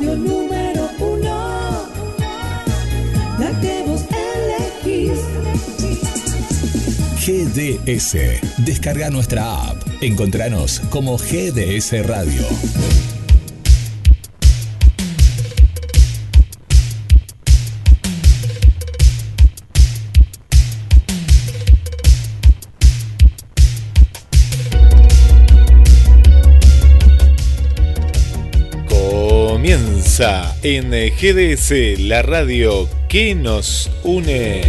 [0.00, 1.86] radio número uno,
[3.38, 4.02] la que vos
[4.86, 5.20] elegís.
[7.20, 8.16] GDS.
[8.64, 9.76] Descarga nuestra app.
[10.00, 12.42] Encontranos como GDS Radio.
[30.62, 34.62] En GDS, la radio que nos une.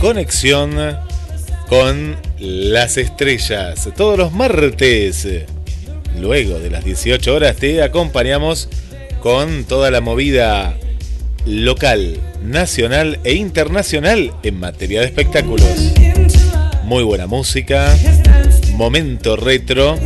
[0.00, 0.76] Conexión
[1.68, 3.88] con las estrellas.
[3.96, 5.26] Todos los martes,
[6.20, 8.68] luego de las 18 horas, te acompañamos
[9.20, 10.76] con toda la movida
[11.46, 15.92] local, nacional e internacional en materia de espectáculos.
[16.84, 17.96] Muy buena música,
[18.72, 19.98] momento retro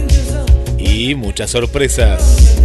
[0.79, 2.59] y muchas sorpresas.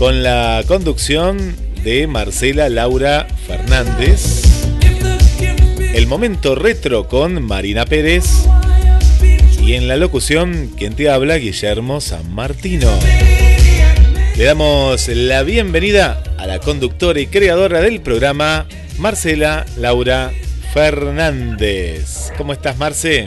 [0.00, 4.44] Con la conducción de Marcela Laura Fernández.
[5.94, 8.24] El momento retro con Marina Pérez.
[9.62, 12.88] Y en la locución, quien te habla, Guillermo San Martino.
[14.38, 20.32] Le damos la bienvenida a la conductora y creadora del programa, Marcela Laura
[20.72, 22.32] Fernández.
[22.38, 23.26] ¿Cómo estás, Marce?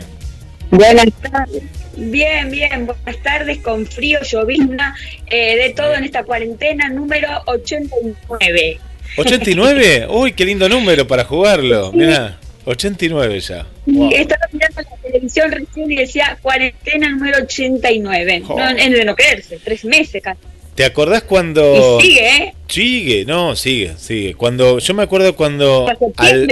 [0.71, 1.83] Buenas tardes.
[1.95, 4.95] Bien, bien, buenas tardes, con frío, llovizna,
[5.27, 8.80] eh, de todo en esta cuarentena número 89.
[9.16, 10.08] ¿89?
[10.09, 11.91] Uy, qué lindo número para jugarlo.
[11.94, 13.67] Mira, 89 ya.
[14.11, 18.44] Estaba mirando la televisión recién y decía cuarentena número 89.
[18.47, 18.57] Oh.
[18.57, 20.39] No, es de no creerse, tres meses casi.
[20.73, 22.00] ¿Te acordás cuando...
[22.00, 22.53] Y sigue, ¿eh?
[22.67, 24.33] Sigue, no, sigue, sigue.
[24.33, 25.88] Cuando, yo me acuerdo cuando...
[26.17, 26.52] Al-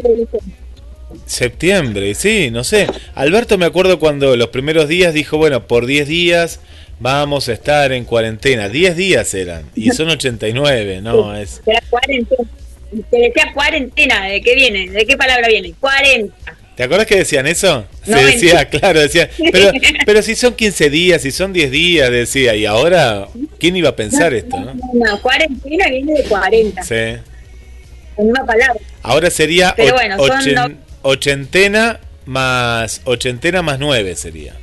[1.26, 2.88] septiembre, sí, no sé.
[3.16, 6.60] Alberto me acuerdo cuando los primeros días dijo, bueno, por 10 días
[7.00, 8.70] vamos a estar en cuarentena.
[8.70, 11.62] 10 días eran, y son 89, no, es...
[11.66, 12.50] Era cuarentena.
[13.10, 14.90] Se decía cuarentena, ¿de qué viene?
[14.90, 15.74] ¿De qué palabra viene?
[15.80, 16.34] 40.
[16.76, 17.86] ¿Te acuerdas que decían eso?
[18.04, 18.66] Se No, decía, mentira.
[18.66, 19.72] claro, decía, pero,
[20.06, 23.28] pero si son 15 días, si son 10 días, decía, y ahora,
[23.60, 24.60] ¿quién iba a pensar esto?
[24.60, 24.74] no?
[24.74, 26.84] No, no, cuarentena viene de 40.
[26.84, 26.96] Sí.
[26.96, 27.22] En
[28.30, 28.76] una palabra.
[29.04, 34.56] Ahora sería Pero bueno, son ochentena más ochentena más nueve sería.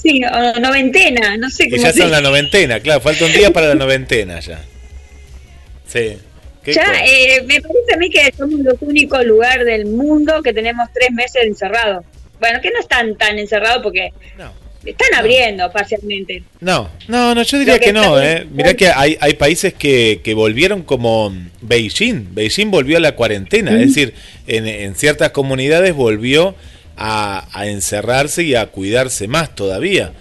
[0.00, 3.50] Sí, o noventena, no sé cómo ya se son la noventena, claro, falta un día
[3.50, 4.60] para la noventena ya.
[5.86, 6.18] Sí.
[6.62, 10.52] ¿Qué Ya, eh, me parece a mí que somos los únicos lugar del mundo que
[10.52, 12.04] tenemos tres meses encerrados.
[12.40, 14.63] Bueno, que no están tan encerrados porque No.
[14.84, 16.42] Están abriendo parcialmente.
[16.60, 18.46] No, no, no, yo diría que que no, ¿eh?
[18.50, 22.34] Mirá que hay, hay países que, que volvieron como Beijing.
[22.34, 24.14] Beijing volvió a la cuarentena, es decir,
[24.46, 26.54] en, en ciertas comunidades volvió
[26.96, 30.12] a, a encerrarse y a cuidarse más todavía.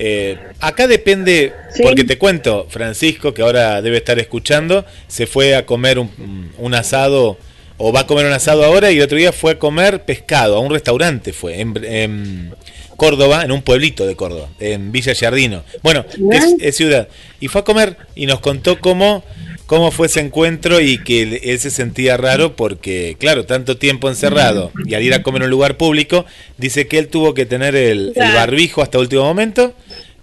[0.00, 1.82] Eh, acá depende, Sí.
[1.82, 6.74] porque te cuento, Francisco, que ahora debe estar escuchando, se fue a comer un, un
[6.74, 7.36] asado,
[7.78, 10.56] o va a comer un asado ahora, y el otro día fue a comer pescado,
[10.56, 12.54] a un restaurante fue, en, en
[12.98, 15.62] Córdoba, en un pueblito de Córdoba, en Villa Giardino.
[15.82, 17.08] Bueno, es, es ciudad.
[17.40, 19.24] Y fue a comer y nos contó cómo,
[19.66, 24.72] cómo fue ese encuentro y que él, se sentía raro porque, claro, tanto tiempo encerrado
[24.84, 26.26] y al ir a comer en un lugar público,
[26.56, 29.74] dice que él tuvo que tener el, el barbijo hasta último momento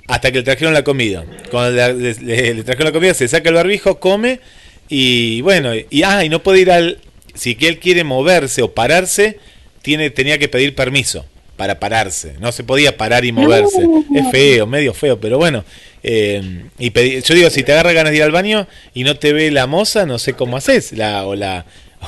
[0.08, 1.24] hasta que le trajeron la comida.
[1.50, 4.42] Cuando le, le- le trajeron la comida, se saca el barbijo, come
[4.90, 7.00] y bueno, y, ah, y no puede ir al...
[7.34, 9.40] Si que él quiere moverse o pararse,
[9.82, 12.34] tiene, tenía que pedir permiso para pararse.
[12.40, 13.86] No se podía parar y moverse.
[14.14, 15.64] Es feo, medio feo, pero bueno.
[16.04, 19.18] eh, y pedí- yo digo, si te agarra ganas de ir al baño y no
[19.18, 21.66] te ve la moza, no sé cómo haces, la, o, la,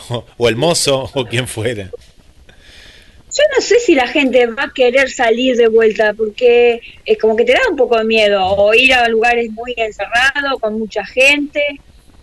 [0.10, 1.90] o, o el mozo o quien fuera.
[3.30, 7.36] Yo no sé si la gente va a querer salir de vuelta porque es como
[7.36, 11.06] que te da un poco de miedo o ir a lugares muy encerrados con mucha
[11.06, 11.62] gente.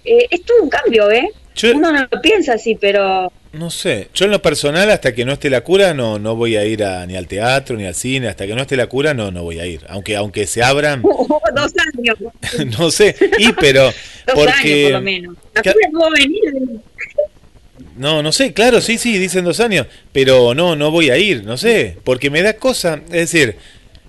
[0.05, 1.29] Eh, es todo un cambio, ¿eh?
[1.57, 5.25] Yo- Uno no lo piensa así, pero No sé, yo en lo personal hasta que
[5.25, 7.95] no esté la cura no no voy a ir a, ni al teatro ni al
[7.95, 10.63] cine, hasta que no esté la cura no no voy a ir, aunque aunque se
[10.63, 11.03] abran,
[11.55, 12.19] dos años.
[12.79, 15.37] no sé, y pero Dos porque años por lo menos.
[15.55, 16.41] La cura no va a venir.
[17.97, 21.45] No, no sé, claro, sí, sí, dicen dos años, pero no, no voy a ir,
[21.45, 23.57] no sé, porque me da cosa, es decir,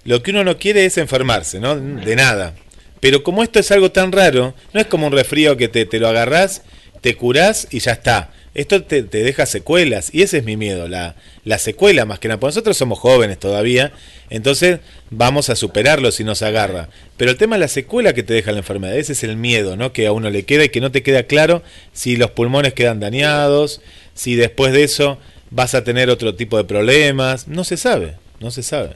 [0.06, 1.76] lo que uno no quiere es enfermarse, ¿no?
[1.76, 2.56] De nada.
[3.00, 6.00] Pero como esto es algo tan raro, no es como un resfrío que te, te
[6.00, 6.64] lo agarrás,
[7.02, 8.32] te curás y ya está.
[8.56, 12.30] Esto te, te deja secuelas, y ese es mi miedo, la, la secuela más que
[12.30, 12.40] nada.
[12.40, 13.92] Porque nosotros somos jóvenes todavía,
[14.30, 14.80] entonces
[15.12, 16.88] vamos a superarlo si nos agarra.
[17.18, 19.76] Pero el tema es la secuela que te deja la enfermedad, ese es el miedo,
[19.76, 19.92] ¿no?
[19.94, 21.62] Que a uno le queda y que no te queda claro
[21.94, 23.82] si los pulmones quedan dañados,
[24.14, 25.18] si después de eso
[25.52, 28.92] vas a tener otro tipo de problemas, no se sabe, no se sabe.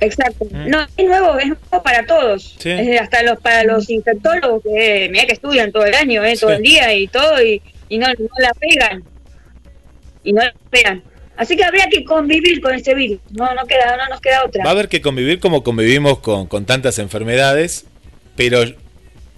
[0.00, 0.44] Exacto.
[0.50, 0.68] Mm.
[0.68, 2.56] No, es nuevo, es nuevo para todos.
[2.58, 2.70] Sí.
[2.98, 6.56] Hasta los para los infectólogos que mira que estudian todo el año, eh, todo Sí.
[6.56, 9.04] el día y todo y, y no, no la pegan.
[10.22, 11.02] Y no la pegan.
[11.36, 13.18] Así que habría que convivir con este virus.
[13.30, 14.62] No, no queda, no nos queda otra.
[14.62, 17.86] Va a haber que convivir como convivimos con, con tantas enfermedades,
[18.36, 18.62] pero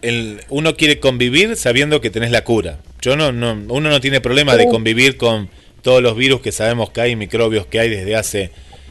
[0.03, 2.79] el, uno quiere convivir sabiendo que tenés la cura.
[3.01, 5.49] Yo no, no, uno no tiene problema de convivir con
[5.83, 8.51] todos los virus que sabemos que hay, microbios que hay desde hace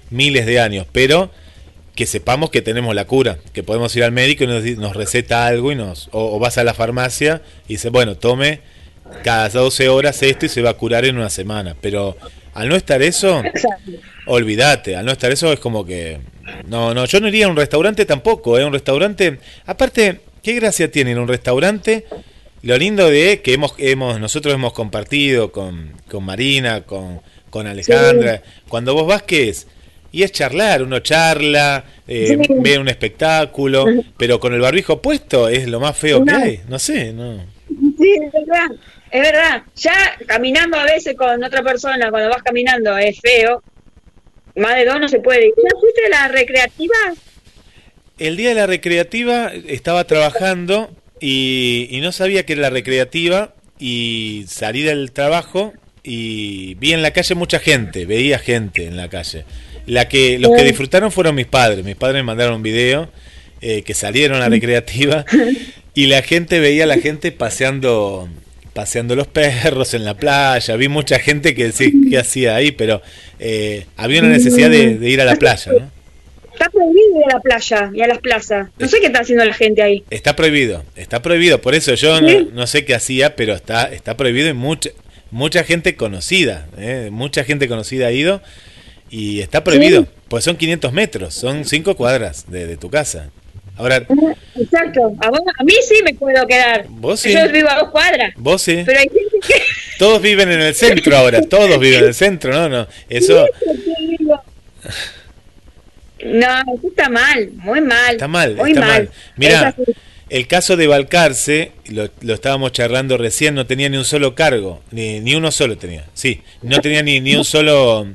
[0.09, 1.29] miles de años, pero
[1.93, 5.45] que sepamos que tenemos la cura, que podemos ir al médico y nos, nos receta
[5.45, 8.61] algo y nos o, o vas a la farmacia y dice, bueno, tome
[9.23, 12.17] cada 12 horas esto y se va a curar en una semana, pero
[12.53, 13.91] al no estar eso, Exacto.
[14.27, 16.19] Olvídate, al no estar eso es como que.
[16.67, 18.65] No, no, yo no iría a un restaurante tampoco, ¿eh?
[18.65, 19.39] Un restaurante.
[19.67, 22.05] Aparte, ¿qué gracia tiene en un restaurante?
[22.63, 27.21] Lo lindo de que hemos, hemos nosotros hemos compartido con, con Marina, con,
[27.51, 28.41] con Alejandra.
[28.67, 29.67] Cuando vos vas, ¿qué es?
[30.11, 32.53] Y es charlar, uno charla, eh, Sí.
[32.61, 33.85] ve un espectáculo,
[34.17, 36.59] pero con el barbijo puesto es lo más feo que hay.
[36.67, 37.43] No sé, no.
[37.97, 38.75] Sí, es verdad.
[39.11, 39.63] Es verdad.
[39.75, 43.63] Ya caminando a veces con otra persona, cuando vas caminando, es feo.
[44.55, 45.47] Más de dos no se puede.
[45.49, 46.95] ¿Ya fuiste a la recreativa?
[48.17, 50.89] El día de la recreativa estaba trabajando
[51.19, 57.01] y, y no sabía que era la recreativa y salí del trabajo y vi en
[57.01, 59.43] la calle mucha gente, veía gente en la calle.
[59.87, 61.83] La que los que disfrutaron fueron mis padres.
[61.83, 63.09] Mis padres me mandaron un video
[63.61, 65.25] eh, que salieron a la recreativa
[65.95, 68.29] y la gente veía a la gente paseando
[68.73, 70.75] paseando los perros en la playa.
[70.75, 73.01] Vi mucha gente que decía qué hacía ahí, pero
[73.39, 75.95] eh, había una necesidad de, de ir a la playa, ¿no?
[76.51, 78.69] Está prohibido ir a la playa y a las plazas.
[78.77, 80.03] No sé qué está haciendo la gente ahí.
[80.09, 81.61] Está prohibido, está prohibido.
[81.61, 84.89] Por eso yo no, sé qué hacía, pero está, está prohibido y mucha,
[85.31, 87.09] mucha gente conocida, ¿eh?
[87.11, 88.41] mucha gente conocida ha ido
[89.09, 90.03] y está prohibido.
[90.03, 90.09] Sí.
[90.27, 93.29] Pues son 500 metros, son 5 cuadras de, de tu casa.
[93.77, 93.97] Ahora,
[94.55, 95.13] Exacto.
[95.19, 96.85] A, vos- a mí sí me puedo quedar.
[96.89, 97.33] Vos sí.
[97.33, 98.33] Yo vivo a dos cuadras.
[98.37, 99.61] vos sí, Pero hay gente que...
[99.99, 102.69] todos viven en el centro ahora, todos viven en el centro, ¿no?
[102.69, 103.45] no Eso
[106.23, 108.11] No, eso está mal, muy mal.
[108.13, 108.89] está mal, muy está mal.
[109.03, 109.09] mal.
[109.35, 109.75] Mira,
[110.29, 114.81] el caso de Balcarce, lo, lo estábamos charlando recién, no tenía ni un solo cargo,
[114.91, 118.07] ni, ni uno solo tenía, sí, no tenía ni, ni un solo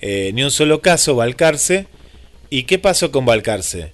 [0.00, 1.86] eh, ni un solo caso Balcarce.
[2.48, 3.92] ¿Y qué pasó con Balcarce?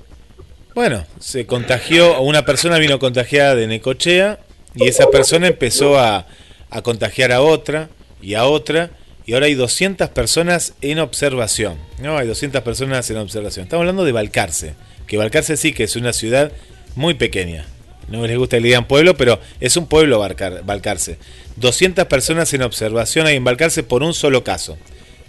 [0.79, 4.39] Bueno, se contagió, una persona vino contagiada de Necochea
[4.77, 6.25] y esa persona empezó a,
[6.71, 7.89] a contagiar a otra
[8.23, 8.91] y a otra
[9.27, 11.79] y ahora hay 200 personas en observación.
[12.01, 13.65] No, hay 200 personas en observación.
[13.65, 14.75] Estamos hablando de Balcarce,
[15.09, 16.53] que Balcarce sí que es una ciudad
[16.95, 17.67] muy pequeña.
[18.07, 21.19] No les gusta que le digan pueblo, pero es un pueblo Balcar- Balcarce.
[21.57, 24.79] 200 personas en observación hay en Balcarce por un solo caso.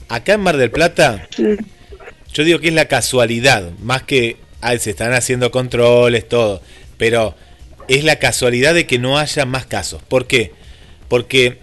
[0.10, 1.28] Acá en Mar del Plata,
[2.36, 6.62] yo digo que es la casualidad, más que ay, se están haciendo controles, todo,
[6.98, 7.36] pero
[7.88, 10.02] es la casualidad de que no haya más casos.
[10.04, 10.52] ¿Por qué?
[11.08, 11.58] Porque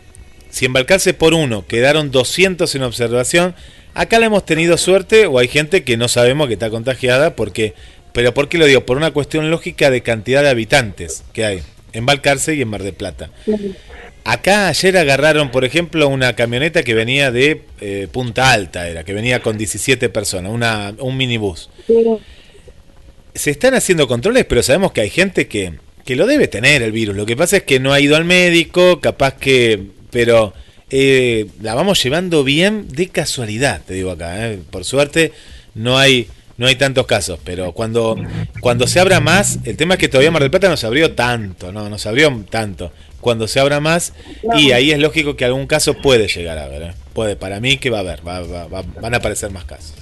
[0.50, 3.54] si en Balcarce por uno quedaron 200 en observación,
[3.94, 7.74] acá le hemos tenido suerte o hay gente que no sabemos que está contagiada, porque,
[8.12, 8.84] pero ¿por qué lo digo?
[8.84, 11.62] Por una cuestión lógica de cantidad de habitantes que hay
[11.92, 13.30] en Balcarce y en Mar del Plata.
[14.24, 19.12] Acá ayer agarraron, por ejemplo, una camioneta que venía de eh, Punta Alta, era, que
[19.12, 21.70] venía con 17 personas, una, un minibús.
[23.36, 25.74] Se están haciendo controles, pero sabemos que hay gente que,
[26.04, 27.16] que lo debe tener el virus.
[27.16, 29.80] Lo que pasa es que no ha ido al médico, capaz que...
[30.10, 30.54] Pero
[30.90, 34.50] eh, la vamos llevando bien de casualidad, te digo acá.
[34.52, 34.58] eh.
[34.70, 35.32] Por suerte
[35.74, 36.28] no hay
[36.58, 38.16] no hay tantos casos, pero cuando,
[38.60, 41.12] cuando se abra más, el tema es que todavía Mar del Plata no se abrió
[41.12, 42.92] tanto, no, no se abrió tanto.
[43.20, 44.14] Cuando se abra más,
[44.56, 46.94] y ahí es lógico que algún caso puede llegar a haber, ¿eh?
[47.12, 49.92] puede, para mí que va a haber, va- va- va- van a aparecer más casos.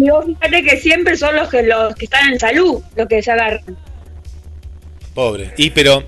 [0.00, 3.22] Y vos fíjate que siempre son los que los que están en salud los que
[3.22, 3.76] se agarran.
[5.14, 5.52] Pobre.
[5.58, 6.04] Y pero,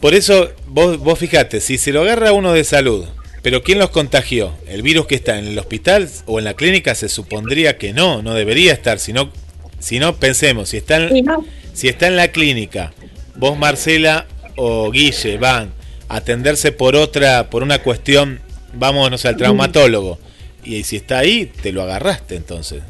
[0.00, 3.06] por eso, vos, vos fijate, si se lo agarra uno de salud,
[3.42, 4.52] pero ¿quién los contagió?
[4.66, 6.94] ¿El virus que está en el hospital o en la clínica?
[6.94, 9.30] Se supondría que no, no debería estar, sino,
[9.78, 12.92] si no, pensemos, si está en, no, si está en la clínica,
[13.36, 15.72] vos Marcela o Guille van
[16.08, 18.40] a atenderse por otra, por una cuestión,
[18.74, 20.18] vamos, no sé, al traumatólogo,
[20.64, 22.82] y si está ahí, te lo agarraste entonces.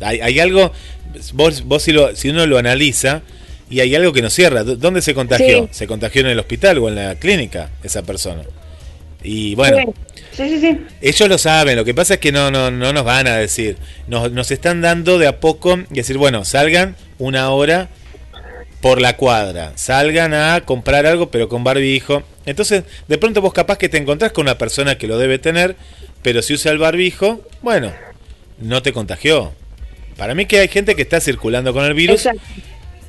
[0.00, 0.72] Hay, hay algo,
[1.34, 3.22] vos, vos si, lo- si uno lo analiza,
[3.68, 4.64] y hay algo que no cierra.
[4.64, 5.64] ¿Dó- ¿Dónde se contagió?
[5.64, 5.68] Sí.
[5.70, 8.42] ¿Se contagió en el hospital o en la clínica esa persona?
[9.22, 9.92] Y bueno,
[10.32, 10.78] sí, sí, sí.
[11.02, 13.76] ellos lo saben, lo que pasa es que no, no, no nos van a decir.
[14.08, 17.90] Nos, nos están dando de a poco y decir, bueno, salgan una hora
[18.80, 22.22] por la cuadra, salgan a comprar algo pero con barbijo.
[22.46, 25.76] Entonces, de pronto vos capaz que te encontrás con una persona que lo debe tener,
[26.22, 27.92] pero si usa el barbijo, bueno,
[28.58, 29.52] no te contagió.
[30.16, 32.42] Para mí que hay gente que está circulando con el virus Exacto.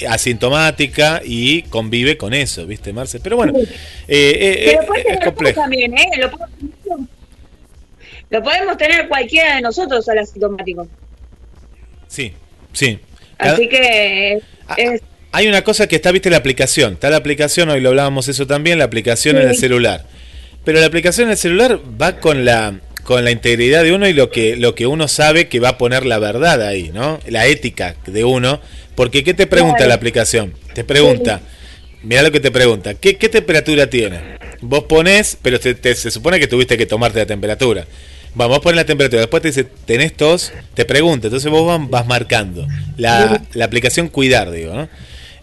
[0.09, 3.19] asintomática y convive con eso, ¿viste, Marce?
[3.19, 3.65] Pero bueno, eh,
[4.07, 5.61] eh, Pero eh, es complejo.
[5.61, 6.09] también, ¿eh?
[6.19, 7.07] Lo, podemos-
[8.29, 10.87] lo podemos tener cualquiera de nosotros al asintomático.
[12.07, 12.33] Sí,
[12.73, 12.99] sí.
[13.37, 15.01] Cada- Así que Ah, es,
[15.33, 16.93] Hay una cosa que está, viste, la aplicación.
[16.93, 20.05] Está la aplicación, hoy lo hablábamos eso también, la aplicación en el celular.
[20.65, 24.13] Pero la aplicación en el celular va con la con la integridad de uno y
[24.13, 27.19] lo que lo que uno sabe que va a poner la verdad ahí, ¿no?
[27.27, 28.61] La ética de uno.
[28.95, 29.89] Porque ¿qué te pregunta Claro.
[29.89, 30.53] la aplicación?
[30.73, 31.41] Te pregunta,
[32.03, 34.19] mira lo que te pregunta, ¿qué, qué temperatura tiene?
[34.61, 37.85] Vos pones, pero te- te- se supone que tuviste que tomarte la temperatura.
[38.35, 41.89] Vamos a poner la temperatura, después te dice, tenés tos, te pregunta, entonces vos vas,
[41.89, 42.67] vas marcando.
[42.97, 44.89] La, la aplicación cuidar, digo, ¿no?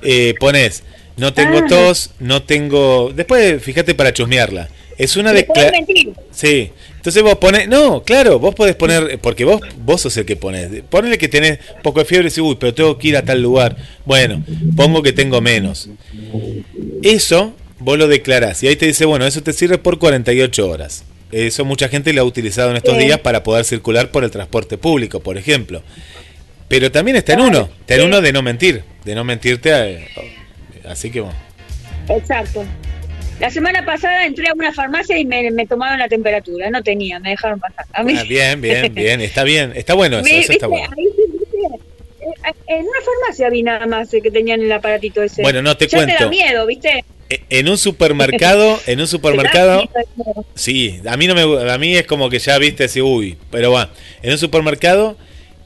[0.02, 0.84] Eh, pones,
[1.16, 1.66] no tengo Ah.
[1.68, 3.12] tos, no tengo...
[3.14, 4.68] Después, fíjate para chusmearla.
[4.96, 5.84] Es una declaración...
[6.30, 6.70] Sí.
[6.98, 10.82] Entonces vos pones, no, claro, vos podés poner, porque vos vos sos el que pones.
[10.90, 13.40] Ponele que tenés poco de fiebre y decís, uy, pero tengo que ir a tal
[13.40, 13.76] lugar.
[14.04, 14.44] Bueno,
[14.76, 15.88] pongo que tengo menos.
[17.02, 21.04] Eso vos lo declarás y ahí te dice, bueno, eso te sirve por 48 horas.
[21.30, 24.78] Eso mucha gente lo ha utilizado en estos días para poder circular por el transporte
[24.78, 25.82] público, por ejemplo.
[26.68, 29.72] Pero también está en uno, está en uno de no mentir, de no mentirte.
[29.72, 31.36] a- así que bueno.
[32.08, 32.64] Exacto.
[33.40, 36.70] La semana pasada entré a una farmacia y me, me tomaron la temperatura.
[36.70, 37.86] No tenía, me dejaron pasar.
[37.92, 40.88] A mí, Ah, bien, bien, bien, está bien, está bueno eso, Me- eso está bueno.
[40.96, 45.42] ahí eh, en una farmacia vi nada más que tenían el aparatito ese.
[45.42, 46.24] Bueno, no, te ya te cuento.
[46.24, 47.04] da miedo, ¿viste?
[47.30, 49.88] E- En un supermercado, en un Te supermercado,
[50.54, 53.70] sí, a mí no me, a mí es como que ya viste así, uy, pero
[53.72, 53.90] va,
[54.22, 55.16] en un supermercado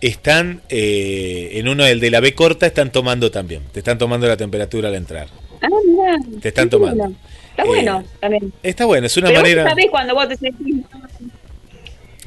[0.00, 4.26] están, eh, en uno el de la B corta están tomando también, te están tomando
[4.26, 5.28] la temperatura al entrar.
[5.62, 6.40] Ah, mirá.
[6.40, 7.12] Te están tomando.
[7.52, 8.52] Está Eh, bueno también.
[8.62, 9.62] Está bueno, es una Pero manera.
[9.62, 11.08] vos sabés cuando vos te sentís mal.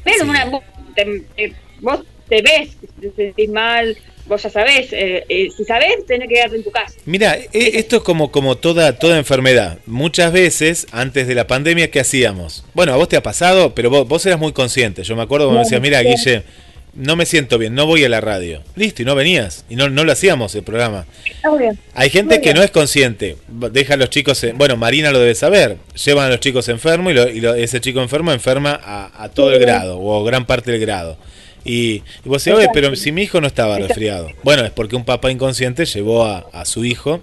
[0.04, 0.28] Pero Sí.
[0.30, 0.62] una, vos,
[0.94, 4.92] te, eh, vos te ves, te sentís mal, vos ya sabés.
[4.92, 6.94] eh, eh, si sabés, tenés que quedarte en tu casa.
[7.04, 9.78] Mira, e- esto es como, como toda, toda enfermedad.
[9.86, 12.64] Muchas veces, antes de la pandemia, ¿qué hacíamos?
[12.74, 15.02] Bueno, a vos te ha pasado, pero vos, vos eras muy consciente.
[15.02, 16.44] Yo me acuerdo cuando me decías, mira, Guille,
[16.96, 18.62] no me siento bien, no voy a la radio.
[18.74, 19.64] Listo, y no venías.
[19.68, 21.06] Y no, no lo hacíamos el programa.
[21.44, 21.76] Obvio.
[21.94, 22.56] Hay gente Muy que bien.
[22.56, 23.36] no es consciente.
[23.48, 24.42] Deja a los chicos.
[24.44, 25.76] en- bueno, Marina lo debe saber.
[26.04, 29.28] Llevan a los chicos enfermos y, lo- y lo- ese chico enfermo enferma a, a
[29.30, 31.16] todo el grado o gran parte del grado.
[31.64, 33.88] Y, y vos decís, oye, pero si mi hijo no estaba Exacto.
[33.94, 34.30] resfriado.
[34.42, 37.22] Bueno, es porque un papá inconsciente llevó a, a su hijo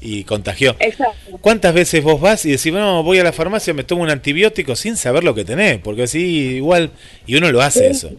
[0.00, 0.74] y contagió.
[0.80, 1.38] Exacto.
[1.42, 4.74] ¿Cuántas veces vos vas y decís, no, voy a la farmacia, me tomo un antibiótico
[4.76, 5.78] sin saber lo que tenés?
[5.78, 6.20] Porque así
[6.56, 6.90] igual,
[7.26, 8.10] y uno lo hace eso.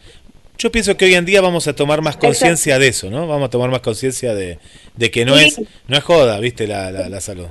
[0.58, 3.28] Yo pienso que hoy en día vamos a tomar más conciencia de eso, ¿no?
[3.28, 4.60] Vamos a tomar más conciencia de,
[4.96, 5.46] de que no Sí.
[5.48, 6.68] es no es joda, ¿viste?
[6.68, 7.48] La, la, la salud.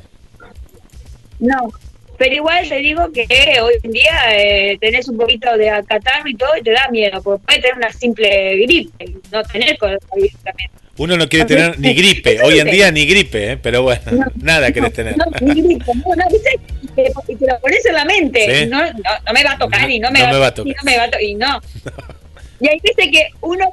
[1.40, 1.70] No.
[2.18, 3.26] Pero igual te digo que
[3.60, 7.20] hoy en día eh, tenés un poquito de catarro y todo y te da miedo,
[7.22, 10.70] porque puedes tener una simple gripe, no tener coronavirus también.
[10.98, 13.56] Uno no quiere tener ni gripe, hoy en día ni gripe, ¿eh?
[13.56, 14.26] pero bueno, No.
[14.36, 15.16] nada querés tener.
[15.16, 18.66] No, ni gripe, no, no, te, y te lo pones en la mente, Sí.
[18.66, 18.92] no, no,
[19.26, 20.70] no me va a tocar y no me, No va, a tocar.
[20.70, 21.60] y no me va a to- y no.
[22.62, 23.66] Y hay veces que uno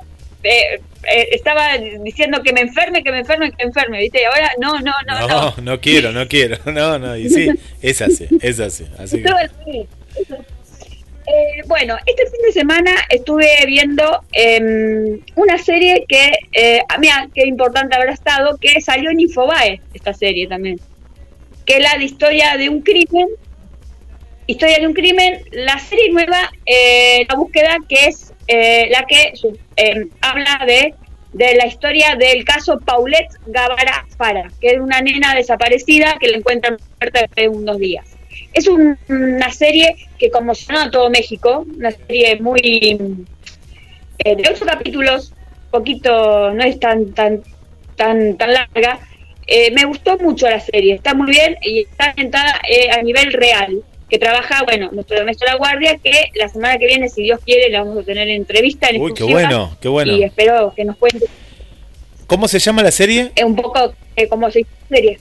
[0.44, 4.22] eh, eh, estaba diciendo que me enferme, que me enferme, que me enferme, ¿viste?
[4.22, 5.54] Y ahora no, no, no, No, no.
[5.62, 7.50] no quiero, no quiero, no, no, y sí,
[7.82, 9.30] es así, es así, así que.
[11.32, 17.08] Eh, bueno, este fin de semana estuve viendo em, una serie que, eh, a mí,
[17.36, 20.80] qué importante habrá estado, que salió en Infobae, esta serie también,
[21.68, 23.28] que es la de historia de un crimen,
[24.48, 29.34] historia de un crimen, la serie nueva, eh, la búsqueda que es eh, la que
[29.78, 30.94] em, habla de,
[31.34, 36.38] de la historia del caso Paulette Gavara Fara, que es una nena desaparecida que la
[36.38, 38.06] encuentran muerta después de unos días.
[38.54, 42.60] Es un- una serie que conmocionó a todo México, una serie muy
[44.20, 45.34] eh, de ocho capítulos,
[45.72, 47.42] poquito, no es tan tan
[47.96, 49.00] tan tan larga.
[49.48, 53.34] Eh, me gustó mucho la serie, está muy bien y está orientada eh, a nivel
[53.34, 57.40] real, que trabaja, bueno, nuestro Ernesto La Guardia, que la semana que viene, si Dios
[57.46, 60.14] quiere, le vamos a tener entrevista en Uy, qué bueno, qué bueno.
[60.14, 61.26] Y espero que nos cuente
[62.26, 63.32] ¿Cómo se llama la serie?
[63.36, 65.20] eh, un poco eh, cómo se la serie.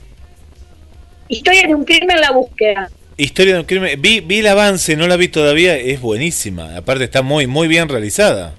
[1.27, 2.89] Historia de un crimen, la búsqueda.
[3.17, 4.01] Historia de un crimen.
[4.01, 6.75] Vi, vi el avance, no la vi todavía, es buenísima.
[6.75, 8.55] Aparte está muy, muy bien realizada.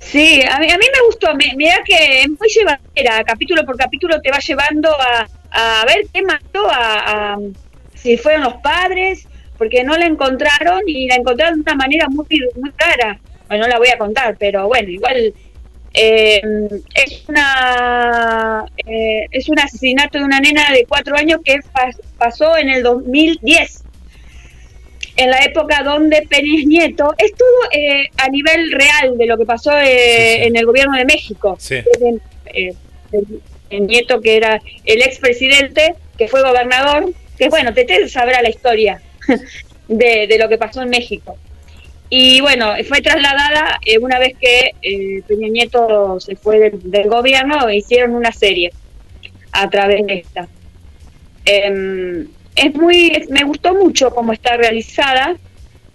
[0.00, 3.76] Sí, a mí, a mí me gustó, me, mira que es muy llevadera, capítulo por
[3.76, 7.38] capítulo te va llevando a, a ver qué mató a, a-
[7.94, 9.26] si fueron los padres,
[9.58, 13.20] porque no la encontraron y la encontraron de una manera muy, muy rara.
[13.48, 15.32] Bueno, no la voy a contar, pero bueno, igual
[15.94, 16.40] eh,
[16.94, 22.56] es una eh, es un asesinato de una nena de cuatro años que pas- pasó
[22.56, 23.84] en el 2010.
[25.16, 29.70] en la época donde Peña Nieto estuvo eh, a nivel real de lo que pasó
[29.78, 31.56] eh, en el gobierno de México.
[31.60, 31.76] Sí.
[33.80, 39.00] Nieto, que era el expresidente, que fue gobernador, que bueno, Tete sabrá la historia
[39.88, 41.36] de, lo que pasó en México.
[42.08, 47.70] Y bueno, fue trasladada eh, una vez que eh, Peña Nieto se fue del, gobierno,
[47.70, 48.70] hicieron una serie
[49.52, 50.48] a través de esta.
[51.44, 55.36] Em, es muy, me gustó mucho cómo está realizada.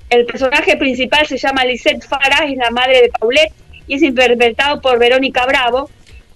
[0.09, 3.53] El personaje principal se llama Lisette Farah, es la madre de Paulette
[3.87, 5.89] y es interpretado por Verónica Bravo.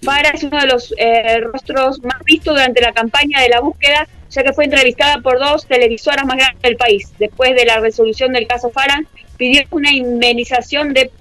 [0.04, 4.08] Farah es uno de los eh, rostros más vistos durante la campaña de la búsqueda,
[4.30, 7.12] ya que fue entrevistada por dos televisoras más grandes del país.
[7.20, 9.02] Después de la resolución del caso Farah,
[9.38, 11.12] pidió una indemnización de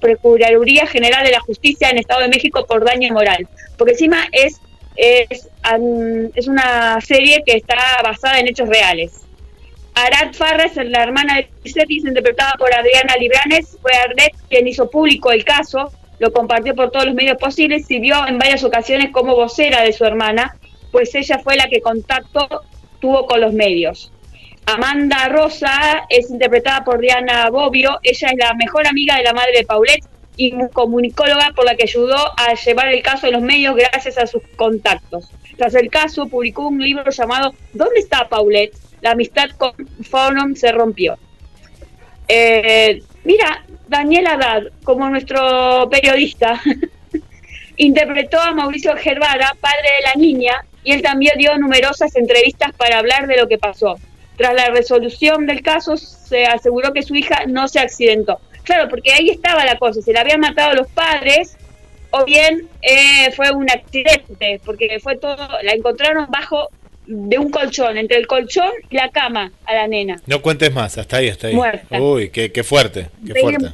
[0.00, 3.48] Procuraduría General de la Justicia en Estado de México por daño moral.
[3.76, 4.60] Porque encima es,
[4.96, 5.48] es,
[6.34, 9.22] es una serie que está basada en hechos reales.
[9.94, 15.32] Arad Farres, la hermana de es interpretada por Adriana Libranes, fue Arlet quien hizo público
[15.32, 19.82] el caso, lo compartió por todos los medios posibles, sirvió en varias ocasiones como vocera
[19.82, 20.56] de su hermana,
[20.92, 22.46] pues ella fue la que contacto
[23.00, 24.12] tuvo con los medios.
[24.66, 29.52] Amanda Rosa es interpretada por Diana Bobbio, ella es la mejor amiga de la madre
[29.56, 30.04] de Paulette
[30.36, 34.26] y comunicóloga por la que ayudó a llevar el caso a los medios gracias a
[34.26, 35.30] sus contactos.
[35.56, 38.76] Tras el caso, publicó un libro llamado ¿Dónde está Paulette?
[39.00, 39.72] La amistad con
[40.02, 41.18] Forum se rompió.
[42.28, 46.62] Eh, mira, Daniel Haddad, como nuestro periodista,
[47.76, 52.98] interpretó a Mauricio Gervara, padre de la niña, y él también dio numerosas entrevistas para
[52.98, 53.96] hablar de lo que pasó.
[54.36, 58.38] Tras la resolución del caso, se aseguró que su hija no se accidentó.
[58.62, 61.56] Claro, porque ahí estaba la cosa, se le habían matado los padres,
[62.12, 66.68] o bien eh, fue un accidente, porque fue todo, la encontraron bajo
[67.12, 70.20] de un colchón, entre el colchón y la cama a la nena.
[70.26, 71.54] No cuentes más, hasta ahí, hasta ahí.
[71.54, 72.00] Muerta.
[72.00, 73.66] Uy, qué, qué fuerte, qué fuerte.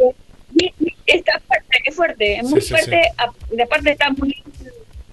[0.58, 3.00] Y- y Está fuerte, es fuerte, es muy Sí, sí, fuerte.
[3.18, 4.42] a- y aparte está muy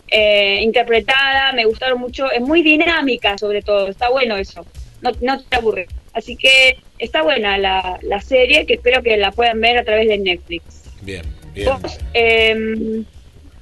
[0.08, 4.66] eh, interpretada, me gustaron mucho, es muy dinámica sobre todo, está bueno eso,
[5.02, 5.88] no, no te aburre.
[6.14, 10.08] Así que está buena la, la serie, que espero que la puedan ver a través
[10.08, 10.64] de Netflix.
[11.02, 11.68] Bien, bien.
[11.82, 13.04] ¿Vos eh,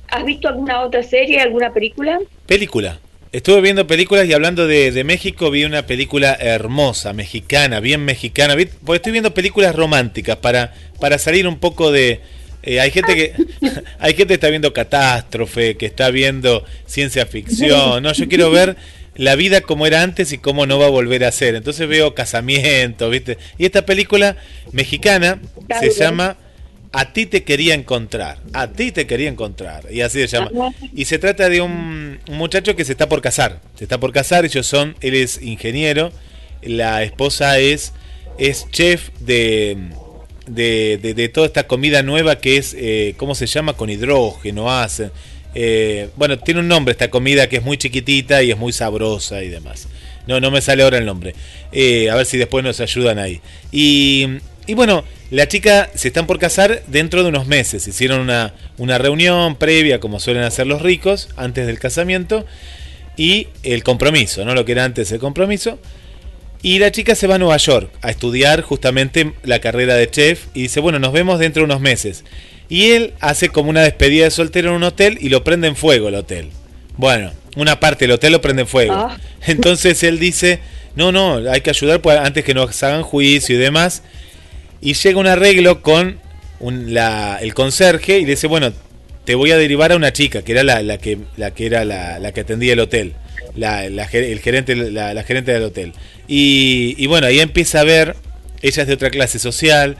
[0.09, 2.19] has visto alguna otra serie, alguna película?
[2.45, 2.99] Película.
[3.31, 8.55] Estuve viendo películas y hablando de, de México vi una película hermosa, mexicana, bien mexicana.
[8.55, 12.19] Vi- Porque estoy viendo películas románticas para, para salir un poco de...
[12.63, 13.33] eh, hay gente que
[13.99, 18.03] hay gente que está viendo catástrofe, que está viendo ciencia ficción.
[18.03, 18.75] No, yo quiero ver
[19.15, 21.55] la vida como era antes y cómo no va a volver a ser.
[21.55, 23.37] Entonces veo casamiento, ¿viste?
[23.57, 24.35] Y esta película
[24.73, 25.39] mexicana
[25.79, 26.35] se llama
[26.93, 28.37] A ti te quería encontrar.
[28.53, 29.85] A ti te quería encontrar.
[29.91, 30.51] Y así se llama.
[30.93, 33.61] Y se trata de un, un muchacho que se está por casar.
[33.77, 36.11] Se está por casar, ellos son, él es ingeniero,
[36.61, 37.93] la esposa es,
[38.37, 39.77] es chef de,
[40.47, 43.73] de, de- de toda esta comida nueva que es, eh, ¿cómo se llama?
[43.73, 45.11] Con hidrógeno hacen.
[45.55, 49.43] Eh, bueno, tiene un nombre esta comida que es muy chiquitita y es muy sabrosa
[49.43, 49.87] y demás.
[50.27, 51.35] No, no me sale ahora el nombre.
[51.71, 53.41] Eh, a ver si después nos ayudan ahí.
[53.71, 54.27] Y,
[54.67, 57.87] y bueno, la chica se están por casar dentro de unos meses.
[57.87, 62.45] Hicieron una, una reunión previa, como suelen hacer los ricos, antes del casamiento.
[63.17, 64.53] Y el compromiso, ¿no?
[64.55, 65.79] Lo que era antes el compromiso.
[66.61, 70.45] Y la chica se va a Nueva York a estudiar justamente la carrera de chef.
[70.53, 72.23] Y dice, bueno, nos vemos dentro de unos meses.
[72.69, 75.75] Y él hace como una despedida de soltero en un hotel y lo prende en
[75.75, 76.49] fuego el hotel.
[76.97, 78.93] Bueno, una parte del hotel lo prende en fuego.
[78.93, 79.17] Ah.
[79.45, 80.59] Entonces él dice,
[80.95, 84.03] no, no, hay que ayudar pues, antes que nos hagan juicio y demás.
[84.81, 86.19] Y llega un arreglo con
[86.59, 88.73] el conserje y le dice, bueno,
[89.25, 91.19] te voy a derivar a una chica, que era la, que,
[91.57, 93.13] era la, que atendía el hotel,
[93.55, 95.93] la, el gerente, del hotel.
[96.27, 98.15] Y, y bueno, ahí empieza a ver,
[98.61, 99.97] ella es de otra clase social,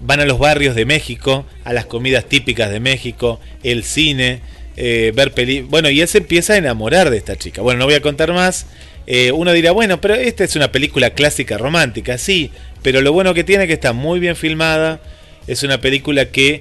[0.00, 4.40] van a los barrios de México, a las comidas típicas de México, el cine,
[4.76, 5.60] eh, ver peli...
[5.62, 7.62] Bueno, y él se empieza a enamorar de esta chica.
[7.62, 8.66] Bueno, no voy a contar más.
[9.10, 12.50] Eh, uno dirá, bueno, pero esta es una película clásica romántica, sí,
[12.82, 15.00] pero lo bueno que tiene es que está muy bien filmada,
[15.46, 16.60] es una película que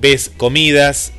[0.00, 1.12] ves comidas,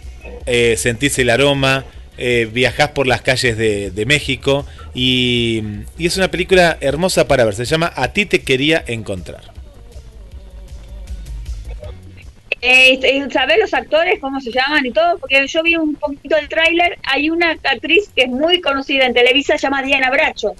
[0.45, 1.83] eh, sentís el aroma,
[2.17, 5.61] eh, viajás por las calles de, México y
[5.99, 9.52] es una película hermosa para ver, se llama A ti te quería encontrar.
[12.65, 15.17] Eh, eh, ¿Sabés los actores cómo se llaman y todo?
[15.19, 16.97] Porque yo vi un poquito del tráiler.
[17.03, 20.53] Hay una actriz que es muy conocida en Televisa, se llama Diana Bracho.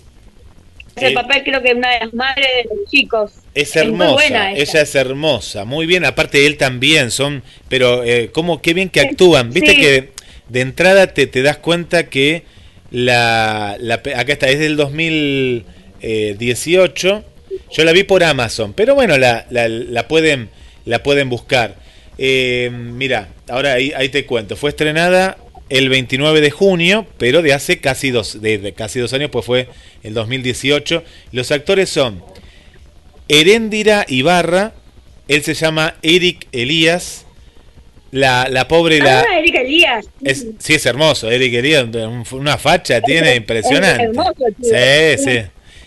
[0.98, 3.32] Es el Eh, papel, creo que una de las madres de los chicos.
[3.56, 4.82] Es muy hermosa, buena ella.
[4.82, 9.52] es hermosa, muy bien, aparte él también, son, pero eh, cómo, qué bien que actúan,
[9.54, 9.78] viste Sí.
[9.82, 10.10] que
[10.50, 12.44] de entrada te, te das cuenta que
[12.92, 17.24] la, la acá está, es del 2018,
[17.72, 20.50] Yo la vi por Amazon, pero bueno, la, la, la pueden,
[20.86, 21.76] la pueden buscar.
[22.17, 24.56] Eh, mira, ahora ahí, ahí te cuento.
[24.56, 25.38] Fue estrenada
[25.69, 29.67] el 29 de junio, pero de hace casi dos, de, casi dos años, pues fue
[30.04, 31.04] el 2018.
[31.32, 32.23] Los actores son
[33.30, 34.73] Heréndira Ibarra,
[35.28, 37.26] él se llama Eric Elías,
[38.12, 40.06] la, la pobre la Ah, Erika Elías.
[40.23, 44.04] es, sí es hermoso, Eric Elías, un- una facha tiene impresionante.
[44.04, 44.69] Es hermoso, tío.
[44.69, 45.39] Sí, sí.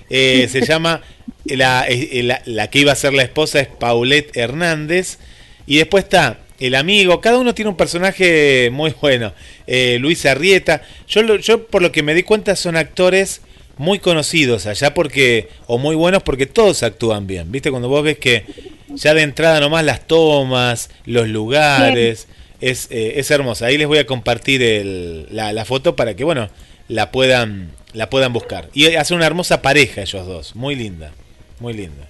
[0.08, 1.02] Eh, se llama
[1.44, 5.18] la, la, la que iba a ser la esposa es Paulette Hernández
[5.66, 9.32] y después está el amigo, cada uno tiene un personaje muy bueno.
[9.66, 13.42] Eh, Luis Arrieta, yo, lo- yo por lo que me di cuenta son actores
[13.78, 17.52] muy conocidos allá porque, o muy buenos porque todos actúan bien.
[17.52, 17.70] ¿Viste?
[17.70, 18.46] Cuando vos ves que
[18.94, 22.26] ya de entrada nomás las tomas, los lugares,
[22.60, 23.66] es, eh, es hermosa.
[23.66, 26.48] Ahí les voy a compartir el- la, la foto para que, bueno,
[26.88, 28.70] la puedan, la puedan buscar.
[28.72, 31.12] Y hace una hermosa pareja ellos dos, muy linda,
[31.60, 32.06] muy linda.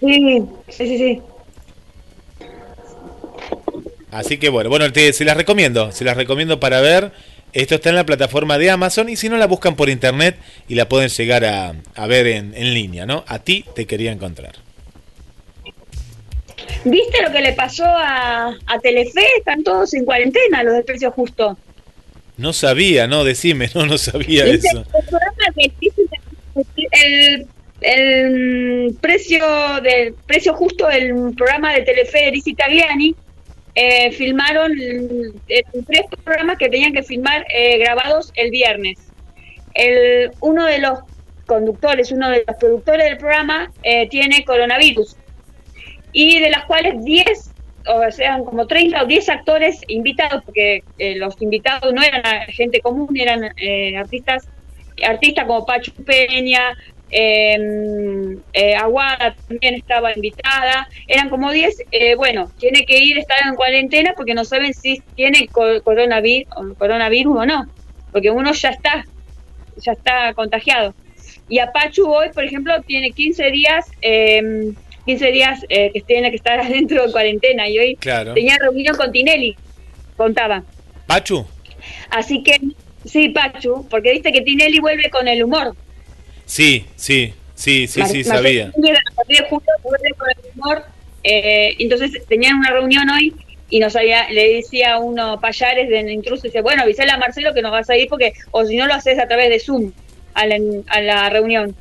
[0.00, 1.22] Sí, sí, sí, sí.
[4.14, 7.10] Así que bueno, bueno, te, se las recomiendo, se las recomiendo para ver.
[7.52, 10.36] Esto está en la plataforma de Amazon y si no la buscan por internet
[10.68, 13.24] y la pueden llegar a, a ver en, en línea, ¿no?
[13.26, 14.52] A ti te quería encontrar.
[16.84, 19.22] ¿Viste lo que le pasó a, a Telefe?
[19.38, 21.58] Están todos en cuarentena, los del precio justo.
[22.36, 24.68] No sabía, no, decime, no, no sabía ¿Viste?
[24.68, 24.84] eso.
[26.92, 27.46] El,
[27.80, 29.44] el precio
[29.82, 33.14] del precio justo del programa de Telefe de Lizzie Tagliani
[33.74, 34.72] eh, filmaron
[35.46, 38.98] tres programas que tenían que filmar eh, grabados el viernes.
[39.74, 41.00] El, uno de los
[41.46, 45.16] conductores, uno de los productores del programa eh, tiene coronavirus
[46.12, 47.50] y de las cuales 10
[47.86, 50.82] o sea, como 30 o 10 actores invitados, porque
[51.16, 53.44] los invitados no eran gente común, eran
[53.98, 54.48] artistas,
[55.06, 56.74] artistas como Pachu Peña,
[57.14, 57.56] eh,
[58.52, 63.54] eh, Aguada también estaba invitada, eran como 10, eh, bueno, tiene que ir, estar en
[63.54, 67.66] cuarentena porque no saben si tiene co- coronavirus, coronavirus o no,
[68.12, 69.04] porque uno ya está,
[69.76, 70.94] ya está contagiado.
[71.48, 74.72] Y a Pachu hoy, por ejemplo, tiene 15 días, eh,
[75.06, 78.34] 15 días eh, que tiene que estar adentro de cuarentena y hoy Claro.
[78.34, 79.56] tenía reunión con Tinelli,
[80.16, 80.64] contaba.
[81.06, 81.46] Pachu,
[82.10, 82.58] Así que,
[83.04, 85.74] sí, Pachu, porque viste que Tinelli vuelve con el humor.
[86.44, 88.70] Sí, sí, sí, sí, sí, sabía.
[88.72, 90.84] Tinelli a partir de julio vuelve con el humor.
[91.22, 93.34] eh, entonces tenían una reunión hoy
[93.70, 97.62] y nos había, le decía uno Payares de Intruso, dice, bueno, avisale a Marcelo que
[97.62, 99.92] nos vas a ir porque, o si no lo haces a través de Zoom
[100.34, 100.56] a la,
[100.88, 101.74] a la reunión,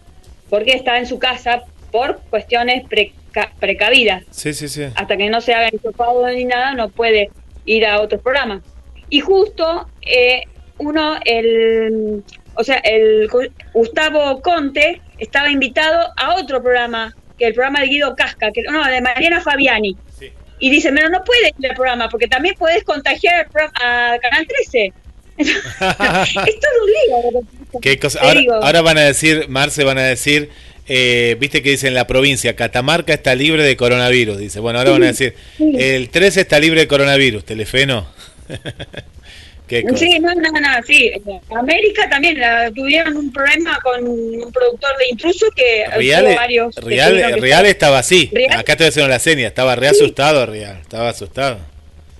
[0.49, 4.23] porque está en su casa por cuestiones preca- precavidas.
[4.31, 4.83] Sí, sí, sí.
[4.95, 7.29] hasta que no se haga hisopado ni nada, no puede
[7.65, 8.61] ir a otros programas.
[9.09, 10.43] Y justo eh,
[10.77, 12.23] uno, el,
[12.55, 17.87] o sea, el Gu- Gustavo Conte estaba invitado a otro programa, que el programa de
[17.87, 19.95] Guido Casca, que no, de Mariana Fabiani.
[20.19, 20.31] Sí.
[20.59, 23.47] Y dice, pero no puede ir al programa, porque también puedes contagiar
[23.81, 24.93] a Canal 13.
[25.37, 27.41] es todo un lío.
[27.81, 28.19] ¿Qué cosa?
[28.21, 28.53] Ahora, digo.
[28.53, 30.49] ahora van a decir, Marce, van a decir,
[30.87, 34.37] eh, viste que dice en la provincia, Catamarca está libre de coronavirus.
[34.37, 37.87] Dice, bueno, ahora van a decir, el 13 está libre de coronavirus, Telefe
[39.69, 41.11] Sí, no, no, no, sí.
[41.55, 46.75] América también la- tuvieron un problema con un productor de intruso que Real, tuvo varios.
[46.75, 48.29] Real, que Real estaba así.
[48.33, 48.59] Real.
[48.59, 51.57] Acá estoy haciendo la seña, estaba re asustado Real, estaba asustado.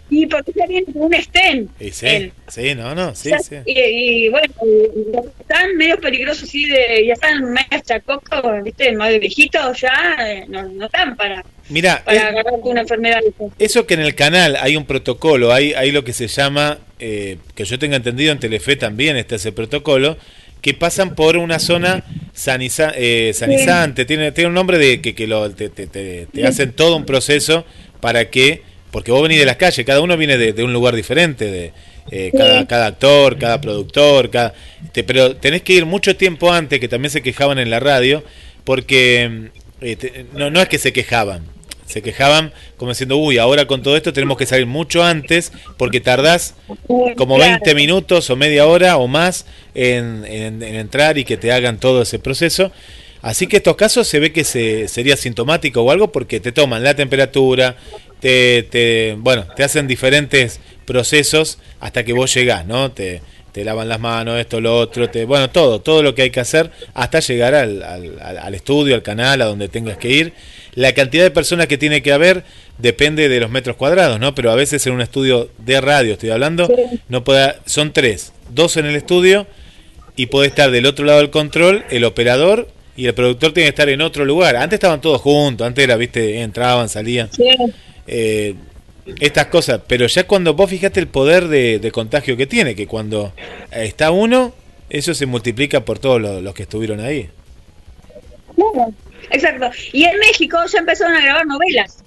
[0.09, 1.67] Sí, porque ya viene con un stem.
[1.79, 2.33] Y sí, él.
[2.47, 3.31] sí, no, no, sí.
[3.65, 8.91] Y, y bueno, y están medio peligrosos, sí, de, ya están medio chacocos, ¿viste?
[8.91, 13.21] Más viejitos ya, eh, no, no están para, Mira, para es- agarrar una enfermedad.
[13.57, 17.37] Eso que en el canal hay un protocolo, hay, hay lo que se llama, eh,
[17.55, 20.17] que yo tenga entendido en Telefe también está ese protocolo,
[20.61, 25.27] que pasan por una zona saniza- eh, sanizante, tiene, tiene un nombre de que, que
[25.27, 27.65] lo, te, te- te- te hacen todo un proceso
[27.99, 28.61] para que,
[28.91, 31.73] porque vos venís de las calles, cada uno viene de, de un lugar diferente, de
[32.11, 34.53] eh, cada, cada actor, cada productor, cada,
[35.05, 38.23] pero tenés que ir mucho tiempo antes, que también se quejaban en la radio,
[38.63, 39.49] porque
[39.81, 41.43] eh, no, no es que se quejaban,
[41.85, 45.99] se quejaban como diciendo, uy, ahora con todo esto tenemos que salir mucho antes porque
[45.99, 46.55] tardás
[47.15, 47.51] como Claro.
[47.63, 51.79] 20 minutos o media hora o más en, en- en entrar y que te hagan
[51.79, 52.71] todo ese proceso.
[53.21, 56.83] Así que estos casos se ve que se, sería sintomático o algo porque te toman
[56.83, 57.77] la temperatura,
[58.19, 62.91] te, te- bueno, te hacen diferentes procesos hasta que vos llegás, ¿no?
[62.91, 63.21] Te,
[63.53, 66.39] te lavan las manos, esto, lo otro, te, bueno, todo, todo lo que hay que
[66.39, 70.33] hacer hasta llegar al- al- al estudio, al canal, a donde tengas que ir.
[70.75, 72.43] La cantidad de personas que tiene que haber
[72.77, 74.33] depende de los metros cuadrados, ¿no?
[74.35, 76.99] Pero a veces en un estudio de radio, estoy hablando, Sí.
[77.09, 79.47] no puede, son tres, dos en el estudio
[80.15, 83.69] y puede estar del otro lado del control el operador y el productor tiene que
[83.69, 84.55] estar en otro lugar.
[84.55, 87.29] Antes estaban todos juntos, antes era, viste, entraban, salían.
[88.05, 88.55] Eh,
[89.19, 93.33] estas cosas, pero ya cuando vos fijaste el poder de, contagio que tiene, que cuando
[93.71, 94.53] está uno,
[94.89, 97.29] eso se multiplica por todos los, que estuvieron ahí.
[99.29, 99.71] Exacto.
[99.91, 102.03] Y en México ya empezaron a grabar novelas.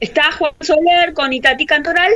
[0.00, 2.12] Está Juan Soler con Itatí Cantoral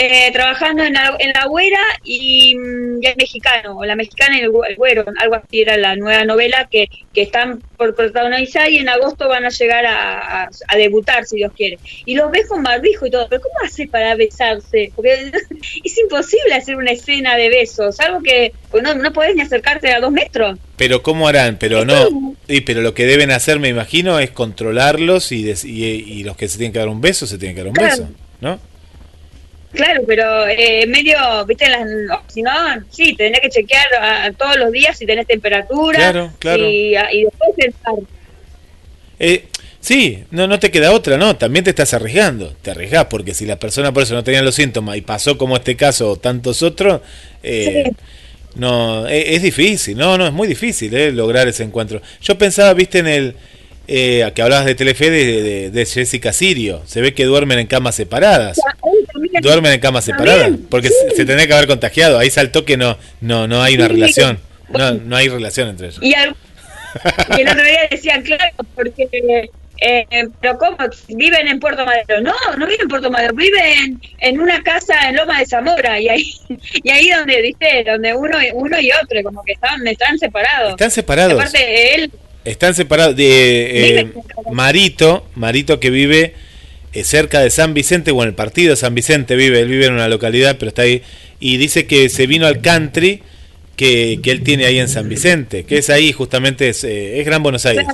[0.00, 4.38] eh, trabajando en la, en la güera y mm, ya es mexicano, o la mexicana
[4.38, 8.78] y el, güero, algo así era la nueva novela que, que están por protagonizar y
[8.78, 11.80] en agosto van a llegar a, a, debutar, si Dios quiere.
[12.06, 14.92] Y los ves con barbijo y todo, pero ¿cómo hace para besarse?
[14.94, 15.32] Porque
[15.84, 19.92] es imposible hacer una escena de besos, algo que pues no, no podés ni acercarte
[19.92, 20.60] a dos metros.
[20.76, 21.56] Pero ¿cómo harán?
[21.58, 26.36] Pero no, y, pero lo que deben hacer, me imagino, es controlarlos y, y, los
[26.36, 28.08] que se tienen que dar un beso, se tienen que dar un beso,
[28.40, 28.67] ¿no?
[29.72, 31.86] Claro, pero eh, medio, viste, las,
[32.28, 32.50] si no,
[32.90, 35.98] sí, tenés que chequear a, todos los días si tenés temperatura.
[35.98, 36.66] Claro, claro.
[36.66, 37.94] Y, después pensar.
[39.18, 39.44] Eh,
[39.80, 41.36] sí, no, no te queda otra, ¿no?
[41.36, 42.54] También te estás arriesgando.
[42.62, 45.56] Te arriesgás porque si la persona por eso no tenía los síntomas y pasó como
[45.56, 47.02] este caso o tantos otros,
[47.42, 47.92] eh,
[48.54, 52.00] no, es, es, difícil, no, no, es muy difícil eh, lograr ese encuentro.
[52.22, 53.36] Yo pensaba, viste, en el
[53.90, 56.82] eh, que hablabas de Telefe de, de, Jessica Sirio.
[56.84, 58.58] Se ve que duermen en camas separadas.
[59.40, 60.50] Duermen en camas separadas.
[60.68, 62.18] Porque se, tendría que haber contagiado.
[62.18, 64.38] Ahí saltó que no no no hay una relación.
[64.68, 66.00] No, no hay relación entre ellos.
[66.02, 69.08] Y, el otro día decían, claro, porque.
[69.80, 70.06] Eh,
[70.40, 70.76] pero ¿cómo?
[71.08, 72.20] ¿Viven en Puerto Madero?
[72.20, 76.08] No, no viven en Puerto Madero, viven en una casa en Loma de Zamora y
[76.08, 76.32] ahí
[76.82, 80.72] y ahí donde, dice, donde uno, uno y otro, como que están, están separados.
[80.72, 81.34] Están separados.
[81.40, 82.10] Aparte, él
[82.50, 84.12] están separados de eh,
[84.52, 86.34] Marito, Marito que vive
[86.92, 89.86] eh, cerca de San Vicente, o en el partido de San Vicente vive, él vive
[89.86, 91.02] en una localidad, pero está ahí,
[91.40, 93.22] y dice que se vino al country
[93.76, 97.26] que, que él tiene ahí en San Vicente, que es ahí justamente, es, eh, es
[97.26, 97.86] Gran Buenos Aires.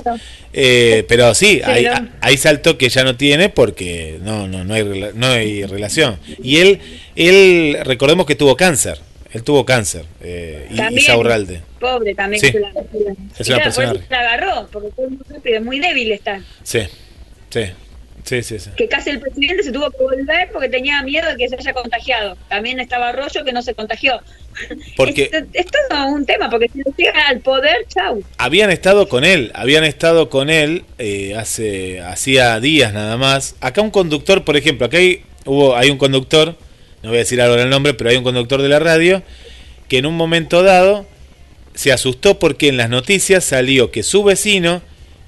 [1.07, 1.85] pero sí, ahí,
[2.21, 6.17] ahí, saltó que ya no tiene porque no, no, no, hay, no hay relación.
[6.41, 6.79] Y él,
[7.15, 8.99] él, recordemos que tuvo cáncer.
[9.35, 11.61] Él tuvo cáncer, eh, y Isaurralde.
[11.77, 12.39] Pobre también.
[12.39, 12.53] Sí.
[13.37, 13.91] es una persona.
[13.91, 16.41] Por se agarró, porque fue muy rápido, muy débil está.
[16.63, 16.79] Sí,
[17.49, 17.63] sí.
[18.23, 18.69] Sí, sí, sí.
[18.77, 21.73] Que casi el presidente se tuvo que volver porque tenía miedo de que se haya
[21.73, 22.37] contagiado.
[22.47, 24.21] También estaba Rollo que no se contagió.
[24.95, 28.23] Porque esto, es un tema, porque si no llega al poder, chau.
[28.37, 33.55] Habían estado con él, habían estado con él eh, hace hacía días nada más.
[33.59, 36.55] Acá un conductor, por ejemplo, acá hay, hubo, hay un conductor
[37.05, 39.21] no voy a decir ahora el nombre, pero hay un conductor de la radio
[39.87, 41.05] que en un momento dado
[41.75, 44.81] se asustó porque en las noticias salió que su vecino,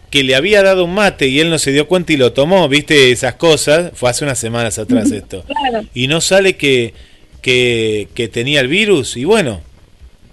[0.09, 2.67] que le había dado un mate y él no se dio cuenta y lo tomó,
[2.67, 5.45] viste esas cosas, fue hace unas semanas atrás esto,
[5.93, 6.93] y no sale que,
[7.41, 9.15] que, que tenía el virus.
[9.17, 9.61] Y bueno,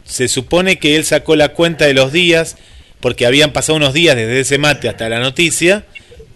[0.05, 2.57] se supone que él sacó la cuenta de los días,
[3.01, 5.85] porque habían pasado unos días desde ese mate hasta la noticia,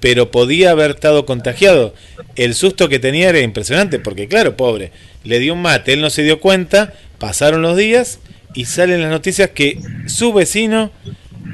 [0.01, 1.95] pero podía haber estado contagiado.
[2.37, 4.93] El susto que tenía era impresionante, porque claro, pobre,
[5.25, 8.21] le dio un mate, él no se dio cuenta, pasaron los días
[8.55, 10.91] y salen las noticias que su vecino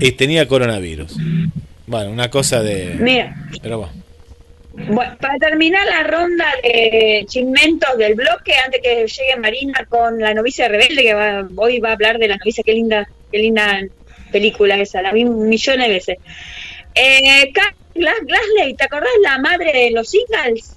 [0.00, 1.16] eh, tenía coronavirus.
[1.86, 2.96] Bueno, una cosa de...
[2.98, 3.34] Mira.
[3.62, 4.04] Pero bueno.
[4.76, 10.34] Bueno, para terminar la ronda de chismentos del bloque, antes que llegue Marina con la
[10.34, 11.14] novicia rebelde, que
[11.54, 13.80] hoy va a hablar de la novicia, qué linda, qué linda
[14.32, 16.18] película esa, la vi un millón de veces.
[16.92, 17.52] Eh,
[17.94, 20.76] Glasley, ¿te acordás la madre de los Eagles?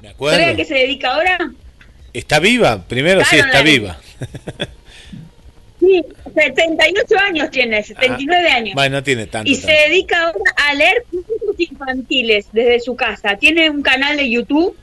[0.00, 0.38] Me acuerdo.
[0.38, 1.38] ¿Sabes a qué se dedica ahora?
[2.12, 2.82] ¿Está viva?
[2.86, 3.98] Primero sí, está viva.
[5.80, 6.00] Sí,
[6.32, 8.74] 78 años tiene, 79 ah, años.
[8.74, 9.50] Bueno, no tiene tanto.
[9.50, 13.36] Y se dedica ahora a leer cuentos infantiles desde su casa.
[13.36, 14.76] Tiene un canal de YouTube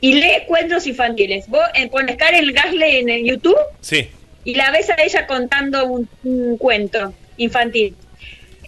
[0.00, 1.48] y lee cuentos infantiles.
[1.48, 4.10] Vos eh, pones Karen Gasley en el YouTube sí.
[4.44, 7.94] y la ves a ella contando un cuento infantil.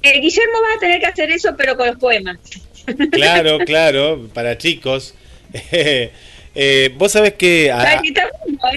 [0.03, 2.39] Eh, Guillermo va a tener que hacer eso, pero con los poemas.
[3.11, 5.15] Claro, claro, para chicos.
[6.61, 7.71] Eh, vos sabés que...
[7.71, 8.03] Ah,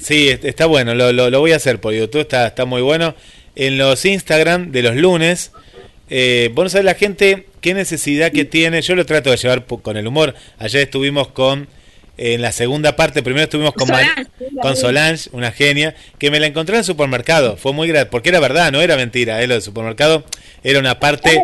[0.01, 3.15] sí, está bueno, lo, lo, voy a hacer por YouTube, está, está muy bueno.
[3.55, 5.51] En los Instagram de los lunes,
[6.07, 9.65] eh, vos no sabés la gente qué necesidad que tiene, yo lo trato de llevar
[9.65, 10.35] con el humor.
[10.59, 11.69] Ayer estuvimos con
[12.23, 14.27] en la segunda parte, primero estuvimos con Solange,
[14.61, 17.57] con Solange, una genia, que me la encontré en el supermercado.
[17.57, 19.47] Fue muy grande, porque era verdad, no era mentira, ¿eh?
[19.47, 20.23] lo del supermercado
[20.63, 21.41] era una parte...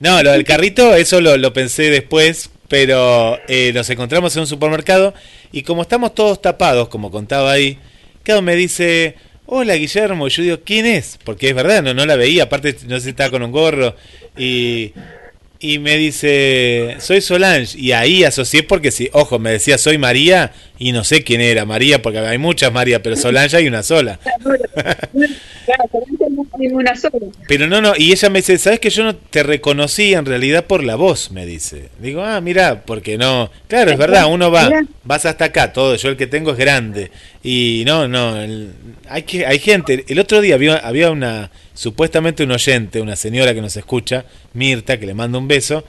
[0.00, 5.12] No, lo del carrito, eso lo, pensé después, pero eh, nos encontramos en un supermercado
[5.52, 7.78] y como estamos todos tapados, como contaba ahí,
[8.22, 11.18] cada me dice, hola Guillermo, y yo digo, ¿quién es?
[11.24, 13.94] Porque es verdad, no, no la veía, aparte no sé si estaba con un gorro
[14.38, 14.94] y
[15.60, 17.78] y me dice, soy Solange.
[17.78, 21.64] Y ahí asocié porque, si, ojo, me decía, soy María y no sé quién era
[21.64, 24.18] María, porque hay muchas María, pero Solange hay una sola.
[26.28, 27.26] Claro, una sola.
[27.46, 30.66] Pero no, no, y ella me dice, ¿sabes que yo no te reconocí en realidad
[30.66, 31.30] por la voz?
[31.30, 31.88] Me dice.
[31.98, 33.50] Digo, ah, mira, porque no.
[33.68, 34.70] Claro, es verdad, uno va,
[35.04, 37.10] vas hasta acá, todo, yo el que tengo es grande.
[37.42, 38.36] Y no, no,
[39.08, 40.04] hay, que, hay gente.
[40.08, 44.98] El otro día había, había una, supuestamente un oyente, una señora que nos escucha, Mirta,
[44.98, 45.84] que le manda un beso.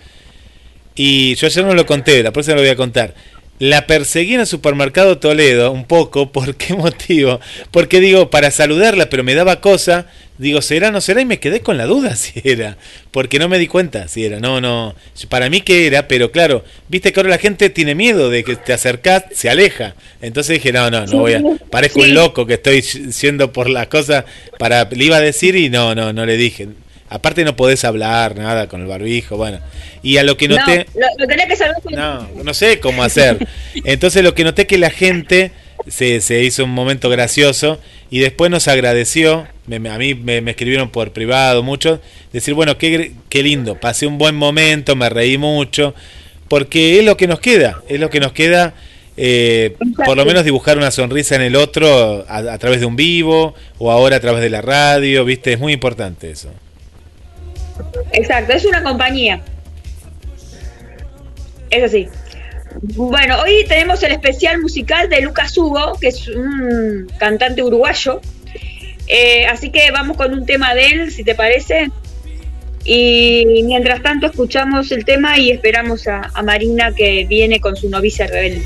[0.95, 3.13] Y yo ayer no lo conté, la próxima lo voy a contar
[3.59, 6.31] la perseguí en el supermercado Toledo un poco.
[6.31, 7.39] ¿Por qué motivo?
[7.71, 10.07] Porque digo, para saludarla, pero me daba cosa.
[10.39, 11.19] Digo, ¿será no será?
[11.19, 12.77] Y me quedé con la duda si era.
[13.11, 14.39] Porque no me di cuenta si era.
[14.39, 14.95] No, no.
[15.27, 18.55] Para mí que era, pero claro, viste que ahora la gente tiene miedo de que
[18.55, 19.95] te acercás, se aleja.
[20.21, 21.43] Entonces dije, no, no, no voy a.
[21.69, 24.23] Parezco un loco que estoy siendo por las cosas.
[24.57, 26.69] Para, le iba a decir y no, no, no le dije.
[27.09, 29.59] Aparte no podés hablar nada con el barbijo, bueno.
[30.03, 30.85] Y a lo que noté...
[30.95, 33.45] No, lo, tenés que saber No, no sé cómo hacer.
[33.83, 35.51] Entonces lo que noté que la gente
[35.89, 41.11] se, se hizo un momento gracioso y después nos agradeció, a mí me, escribieron por
[41.11, 42.01] privado mucho,
[42.33, 45.93] decir, bueno, qué, qué lindo, pasé un buen momento, me reí mucho,
[46.47, 48.73] porque es lo que nos queda, es lo que nos queda...
[49.21, 49.75] Eh,
[50.05, 53.53] por lo menos dibujar una sonrisa en el otro a, a, través de un vivo
[53.77, 55.51] o ahora a través de la radio, ¿viste?
[55.51, 56.49] Es muy importante eso.
[58.13, 59.41] Exacto, es una compañía.
[61.69, 62.07] Es así.
[62.81, 68.21] Bueno, hoy tenemos el especial musical de Lucas Hugo, que es un cantante uruguayo.
[69.07, 71.89] Eh, así que vamos con un tema de él, si te parece.
[72.85, 77.89] Y mientras tanto escuchamos el tema y esperamos a, a Marina que viene con su
[77.89, 78.63] novicia rebelde.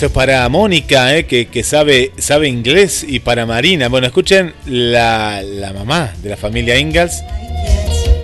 [0.00, 3.90] Esto es para Mónica, eh, que, sabe, sabe inglés, y para Marina.
[3.90, 5.42] Bueno, escuchen la,
[5.74, 7.22] mamá de la familia Ingalls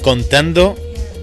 [0.00, 0.74] contando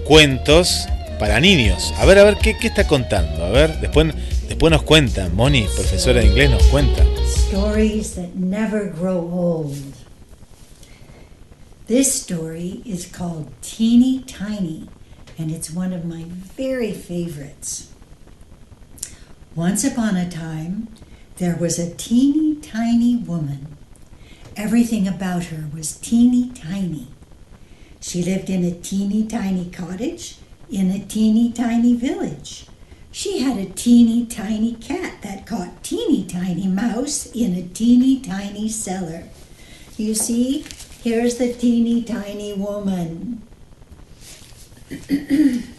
[0.04, 0.86] cuentos
[1.18, 1.92] para niños.
[1.98, 3.44] A ver, a ver, ¿qué, qué está contando?
[3.44, 4.14] A ver, después,
[4.46, 5.28] después nos cuenta.
[5.28, 7.02] Moni, profesora de inglés, nos cuenta.
[7.26, 9.74] Stories that never grow old.
[11.88, 14.86] This story is called Teeny Tiny,
[15.36, 17.88] and it's one of my very favorites.
[19.54, 20.88] Once upon a time,
[21.36, 23.76] there was a teeny tiny woman.
[24.56, 27.06] Everything about her was teeny tiny.
[28.00, 30.38] She lived in a teeny tiny cottage
[30.68, 32.66] in a teeny tiny village.
[33.12, 38.68] She had a teeny tiny cat that caught teeny tiny mouse in a teeny tiny
[38.68, 39.22] cellar.
[39.96, 40.64] You see,
[41.04, 43.40] here's the teeny tiny woman.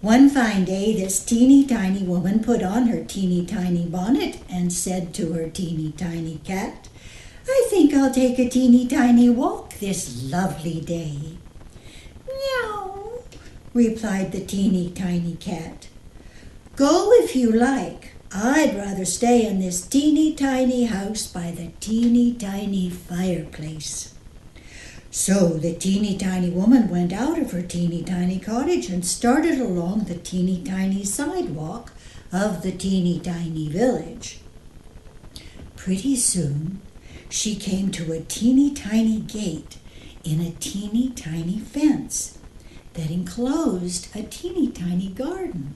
[0.00, 5.12] One fine day, this teeny tiny woman put on her teeny tiny bonnet and said
[5.14, 6.88] to her teeny tiny cat,
[7.48, 11.38] I think I'll take a teeny tiny walk this lovely day.
[12.28, 13.22] Meow,
[13.74, 15.88] replied the teeny tiny cat.
[16.76, 18.12] Go if you like.
[18.32, 24.14] I'd rather stay in this teeny tiny house by the teeny tiny fireplace.
[25.10, 30.04] So the teeny tiny woman went out of her teeny tiny cottage and started along
[30.04, 31.92] the teeny tiny sidewalk
[32.30, 34.40] of the teeny tiny village.
[35.76, 36.82] Pretty soon
[37.30, 39.78] she came to a teeny tiny gate
[40.24, 42.38] in a teeny tiny fence
[42.92, 45.74] that enclosed a teeny tiny garden.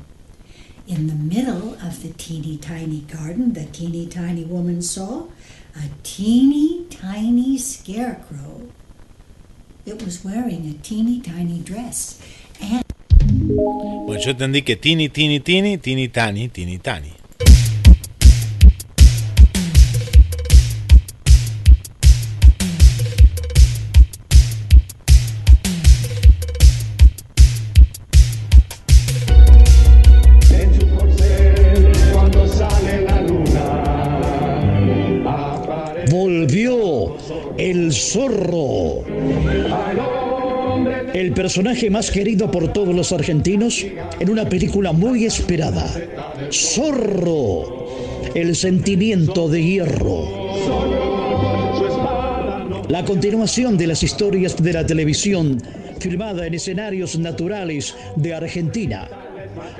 [0.87, 5.29] In the middle of the teeny tiny garden, the teeny tiny woman saw
[5.75, 8.69] a teeny tiny scarecrow
[9.85, 12.21] It was wearing a teeny tiny dress.
[12.61, 12.85] And...
[14.07, 17.13] Bueno, yo entendí que teeny, teeny, teeny, teeny, tiny, teeny, tiny.
[36.09, 37.17] Volvió
[37.59, 38.82] el zorro
[41.35, 43.85] personaje más querido por todos los argentinos
[44.19, 45.89] en una película muy esperada.
[46.51, 47.87] Zorro,
[48.35, 50.43] el sentimiento de hierro.
[52.89, 55.63] La continuación de las historias de la televisión
[55.99, 59.09] filmada en escenarios naturales de Argentina.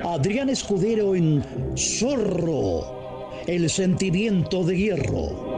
[0.03, 1.43] Adrián Escudero en
[1.77, 5.52] Zorro, el sentimiento de hierro.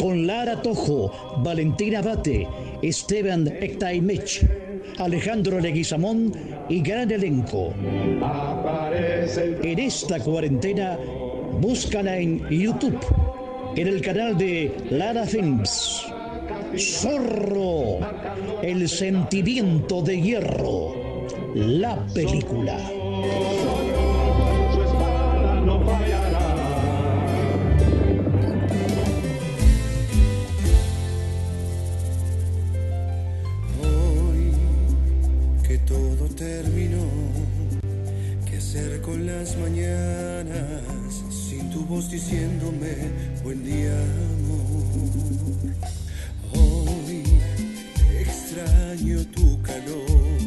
[0.00, 1.12] Con Lara Tojo,
[1.44, 2.48] Valentina Bate,
[2.80, 4.46] Esteban Ectaimech,
[4.98, 6.32] Alejandro Leguizamón
[6.70, 7.74] y gran elenco.
[9.62, 10.98] En esta cuarentena,
[11.60, 12.98] búscala en YouTube,
[13.76, 16.06] en el canal de Lara Films.
[16.78, 17.98] Zorro,
[18.62, 20.94] el sentimiento de hierro,
[21.54, 22.78] la película.
[41.98, 42.94] Diciéndome
[43.42, 43.90] buen día,
[44.38, 45.74] amor?
[46.54, 47.24] Hoy
[48.20, 50.38] extraño tu calor,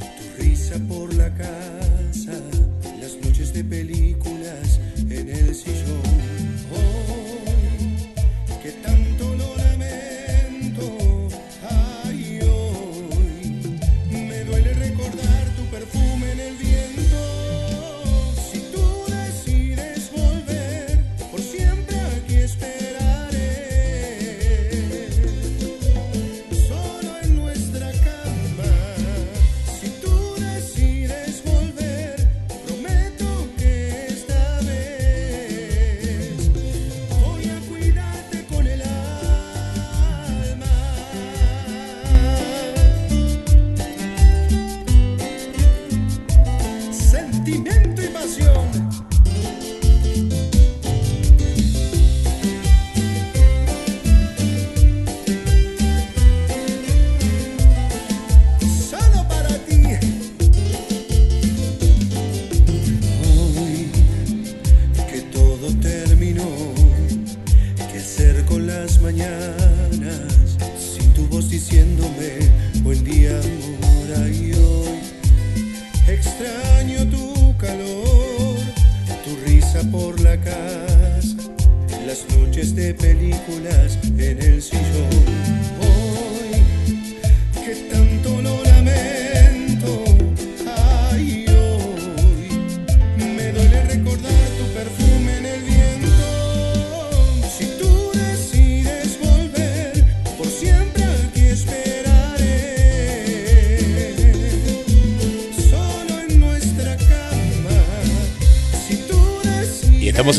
[0.00, 2.32] tu risa por la casa,
[3.00, 4.01] las noches de películas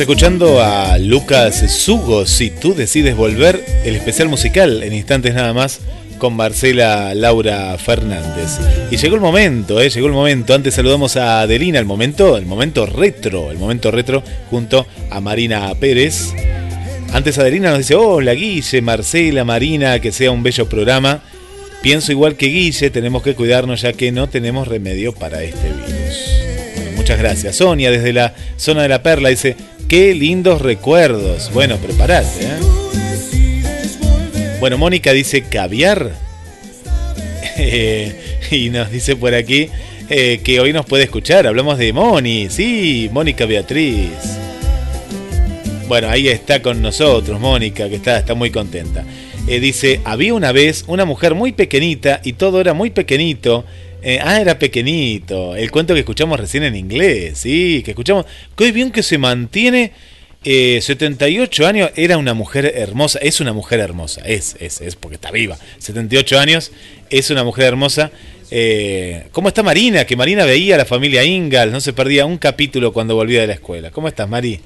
[0.03, 5.79] escuchando a Lucas Sugo, si tú decides volver, el especial musical en instantes nada más
[6.17, 8.59] con Marcela Laura Fernández.
[8.91, 9.89] Y llegó el momento, ¿eh?
[9.89, 10.53] llegó el momento.
[10.53, 15.73] Antes saludamos a Adelina, el momento, el momento retro, el momento retro junto a Marina
[15.75, 16.33] Pérez.
[17.13, 21.23] Antes Adelina nos dice, hola Guille, Marcela, Marina, que sea un bello programa.
[21.81, 26.73] Pienso igual que Guille, tenemos que cuidarnos ya que no tenemos remedio para este virus.
[26.75, 27.55] Bueno, muchas gracias.
[27.55, 29.55] Sonia desde la zona de la Perla dice,
[29.93, 31.51] qué lindos recuerdos.
[31.53, 32.27] Bueno, preparate.
[32.41, 32.57] ¿eh?
[34.59, 36.11] Bueno, Mónica dice caviar.
[37.55, 38.15] Eh,
[38.49, 39.69] y nos dice por aquí
[40.09, 41.45] eh, que hoy nos puede escuchar.
[41.45, 42.47] Hablamos de Moni.
[42.49, 44.09] Sí, Mónica Beatriz.
[45.87, 49.05] Bueno, ahí está con nosotros, Mónica, que está, está muy contenta.
[49.45, 53.65] Dice, había una vez una mujer muy pequeñita y todo era muy pequeñito.
[54.03, 55.55] Eh, ah, era pequeñito.
[55.55, 58.25] El cuento que escuchamos recién en inglés, sí, que escuchamos.
[58.55, 59.93] Qué bien que se mantiene.
[60.45, 65.15] Eh, 78 años, era una mujer hermosa, es una mujer hermosa, es, es, es, porque
[65.15, 65.57] está viva.
[65.77, 66.73] 78 años,
[67.09, 68.11] es una mujer hermosa.
[68.51, 70.03] Eh, ¿Cómo está Marina?
[70.03, 73.47] Que Marina veía a la familia Ingalls, no se perdía un capítulo cuando volvía de
[73.47, 73.89] la escuela.
[73.91, 74.59] ¿Cómo estás, Mari?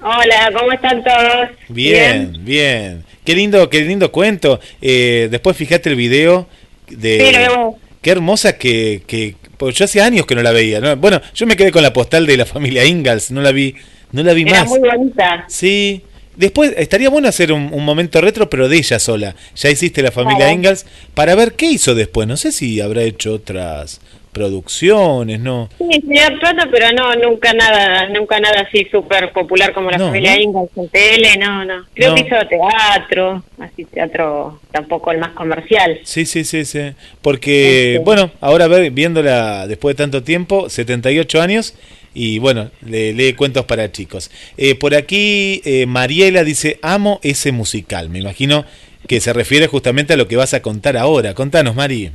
[0.00, 1.48] Hola, ¿cómo están todos?
[1.68, 3.02] Bien, bien.
[3.24, 4.60] Qué lindo, qué lindo cuento.
[4.80, 6.46] Eh, después fíjate el video
[6.88, 7.26] de...
[7.26, 7.83] Sí, lo vemos.
[8.04, 9.34] Qué hermosa que, que...
[9.56, 10.78] porque yo hacía años que no la veía.
[10.78, 10.94] ¿no?
[10.96, 13.74] Bueno, yo me quedé con la postal de la familia Ingalls, no la vi,
[14.12, 14.68] no la vi Era más.
[14.68, 15.44] muy bonita.
[15.48, 16.02] Sí.
[16.36, 19.34] Después estaría bueno hacer un, un momento retro, pero de ella sola.
[19.56, 20.52] Ya hiciste la familia Claro.
[20.52, 20.84] Ingalls
[21.14, 22.28] para ver qué hizo después.
[22.28, 24.00] No sé si habrá hecho otras
[24.34, 25.70] producciones, ¿no?
[25.78, 30.06] Sí, sí, actuando, pero no, nunca nada, nunca nada así súper popular como la No,
[30.08, 30.38] familia.
[30.38, 31.86] Ingalls en tele, no, no.
[31.94, 32.14] Creo No.
[32.16, 36.00] que hizo teatro, así teatro tampoco el más comercial.
[36.04, 36.92] Sí, sí, sí, sí.
[37.22, 38.04] Porque, Este.
[38.04, 41.74] bueno, ahora ver, viéndola después de tanto tiempo, 78 años,
[42.12, 44.30] y bueno, le lee cuentos para chicos.
[44.56, 48.08] Eh, por aquí, eh, Mariela dice, amo ese musical.
[48.10, 48.64] Me imagino
[49.08, 51.34] que se refiere justamente a lo que vas a contar ahora.
[51.34, 52.10] Contanos, Mari.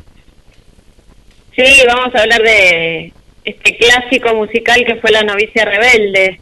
[1.55, 3.13] Sí, vamos a hablar de
[3.45, 6.39] este clásico musical que fue La novicia rebelde.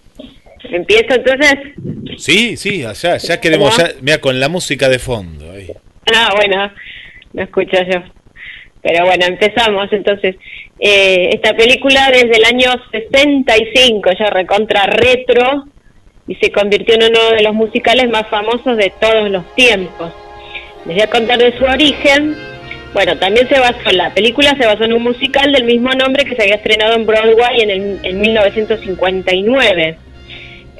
[0.63, 1.55] ¿Empiezo entonces?
[2.17, 5.51] Sí, sí, allá, ya queremos, ya, mira, con la música de fondo.
[5.51, 5.67] ahí.
[6.13, 6.71] Ah, bueno,
[7.33, 8.01] no escucho yo.
[8.81, 10.35] Pero bueno, empezamos entonces.
[10.79, 15.65] Eh, esta película desde el año 65, ya recontra retro,
[16.27, 20.11] y se convirtió en uno de los musicales más famosos de todos los tiempos.
[20.85, 22.35] Les voy a contar de su origen.
[22.97, 26.35] Bueno, también se basó, la película se basó en un musical del mismo nombre que
[26.35, 29.97] se había estrenado en Broadway en, el, en 1959.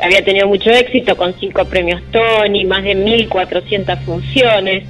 [0.02, 4.86] Había tenido mucho éxito con cinco premios Tony, más de 1.400 funciones.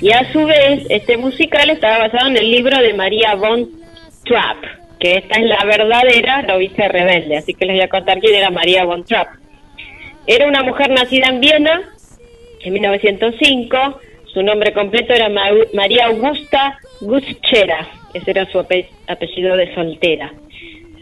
[0.00, 3.70] Y a su vez, este musical estaba basado en el libro de María von
[4.24, 4.64] Trapp,
[4.98, 7.36] que esta es la verdadera novicia rebelde.
[7.36, 9.28] Así que les voy a contar quién era María von Trapp.
[10.26, 11.82] Era una mujer nacida en Viena
[12.62, 14.00] en 1905.
[14.34, 17.86] Su nombre completo era Ma- María Augusta Guschera.
[18.12, 20.32] Ese era su ape- apellido de soltera.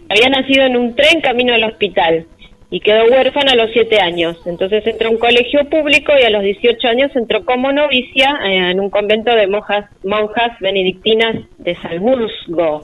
[0.08, 2.26] Había nacido en un tren camino al hospital
[2.70, 4.36] y quedó huérfana a los siete años.
[4.46, 8.70] Entonces entró a un colegio público y a los 18 años entró como novicia eh,
[8.70, 12.82] en un convento de monjas, monjas benedictinas de Salzburgo.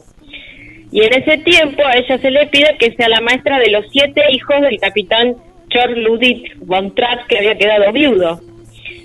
[0.91, 3.85] Y en ese tiempo a ella se le pide que sea la maestra de los
[3.93, 5.37] siete hijos del capitán
[5.69, 8.41] George Ludwig von Trapp, que había quedado viudo.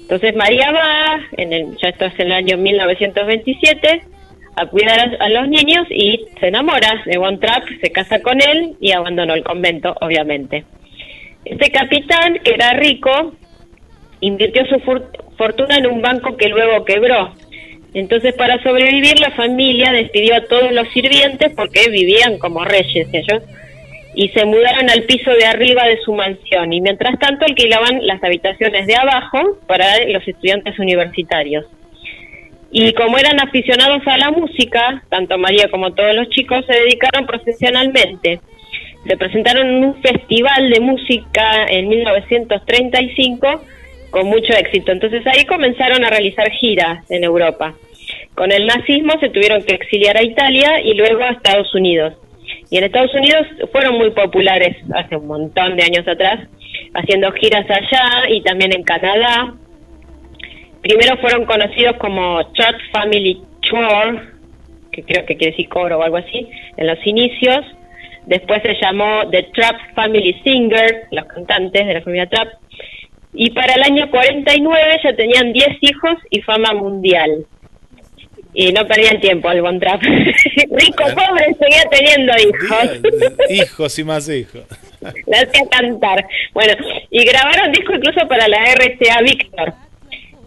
[0.03, 4.03] Entonces María va, en el, ya esto es en el año 1927,
[4.55, 8.75] a cuidar a, los niños y se enamora de von Trapp, se casa con él
[8.79, 10.65] y abandonó el convento, obviamente.
[11.45, 13.33] Este capitán, que era rico,
[14.19, 17.33] invirtió su for- fortuna en un banco que luego quebró.
[17.93, 23.41] Entonces, para sobrevivir, la familia despidió a todos los sirvientes porque vivían como reyes ellos
[24.15, 28.23] y se mudaron al piso de arriba de su mansión y mientras tanto alquilaban las
[28.23, 31.65] habitaciones de abajo para los estudiantes universitarios.
[32.71, 37.25] Y como eran aficionados a la música, tanto María como todos los chicos se dedicaron
[37.25, 38.39] profesionalmente.
[39.07, 43.63] Se presentaron en un festival de música en 1935
[44.09, 44.91] con mucho éxito.
[44.91, 47.75] Entonces ahí comenzaron a realizar giras en Europa.
[48.35, 52.13] Con el nazismo se tuvieron que exiliar a Italia y luego a Estados Unidos.
[52.73, 56.39] Y en Estados Unidos fueron muy populares hace un montón de años atrás,
[56.95, 59.53] haciendo giras allá y también en Canadá.
[60.81, 64.33] Primero fueron conocidos como Church Family Tour,
[64.91, 67.63] que creo que quiere decir coro o algo así, en los inicios.
[68.25, 72.53] Después se llamó The Trap Family Singer, los cantantes de la familia Trap.
[73.35, 77.45] Y para el año 49 ya tenían 10 hijos y fama mundial.
[78.53, 80.01] Y no perdían tiempo el Von Trapp.
[80.03, 83.01] Rico, pobre, seguía teniendo hijos.
[83.49, 84.63] Hijos y más hijos.
[85.27, 86.25] La hacía cantar.
[86.53, 86.73] Bueno,
[87.09, 89.73] y grabaron disco incluso para la RCA Víctor.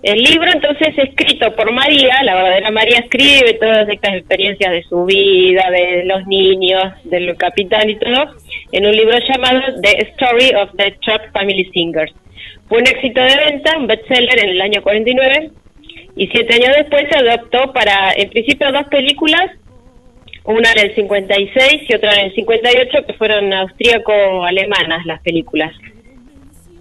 [0.02, 5.04] El libro entonces escrito por María, la verdadera María escribe todas estas experiencias de su
[5.04, 8.36] vida, de los niños, del capitán y todo,
[8.72, 12.12] en un libro llamado The Story of the Trap Family Singers.
[12.68, 15.50] Fue un éxito de venta, un bestseller en el año 49,
[16.16, 19.50] y siete años después se adoptó para, en principio, dos películas,
[20.44, 25.72] una en el 56 y otra en el 58, que fueron austríaco-alemanas las películas.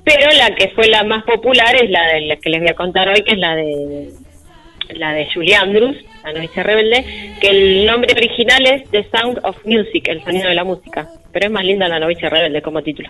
[0.06, 2.76] Pero la que fue la más popular es la de la que les voy a
[2.76, 4.10] contar hoy, que es la de
[4.94, 7.04] la de Julie Andrews, la novicia rebelde,
[7.42, 11.48] que el nombre original es The Sound of Music, el sonido de la música, pero
[11.48, 13.10] es más linda la novicia rebelde como título.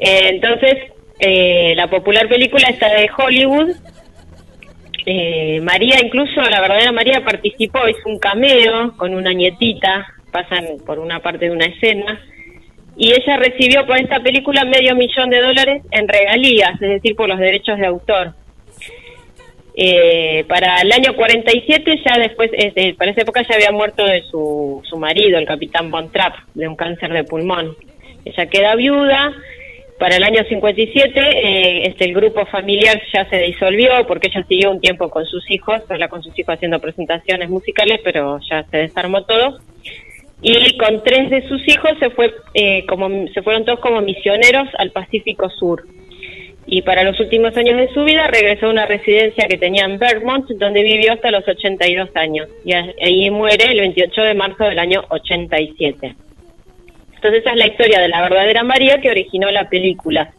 [0.00, 0.74] Eh, entonces,
[1.20, 3.70] eh, la popular película está de Hollywood.
[5.06, 10.98] Eh, María, incluso la verdadera María participó, hizo un cameo con una nietita, pasan por
[10.98, 12.20] una parte de una escena
[12.96, 17.28] y ella recibió por esta película medio millón de dólares en regalías, es decir, por
[17.28, 18.34] los derechos de autor.
[19.76, 24.22] Eh, para el año 47, ya después, este, para esa época ya había muerto de
[24.22, 27.76] su, su marido, el capitán Von Trapp, de un cáncer de pulmón.
[28.24, 29.32] Ella queda viuda.
[29.98, 34.70] Para el año 57, eh, este, el grupo familiar ya se disolvió porque ella siguió
[34.70, 38.76] un tiempo con sus hijos, sola con sus hijos haciendo presentaciones musicales, pero ya se
[38.76, 39.58] desarmó todo.
[40.40, 44.68] Y con tres de sus hijos se fue eh, como se fueron todos como misioneros
[44.78, 45.84] al Pacífico Sur.
[46.64, 49.98] Y para los últimos años de su vida regresó a una residencia que tenía en
[49.98, 52.46] Vermont donde vivió hasta los 82 años.
[52.64, 56.14] Y ahí muere el 28 de marzo del año 87
[57.18, 60.32] entonces esa es la historia de la verdadera María que originó la película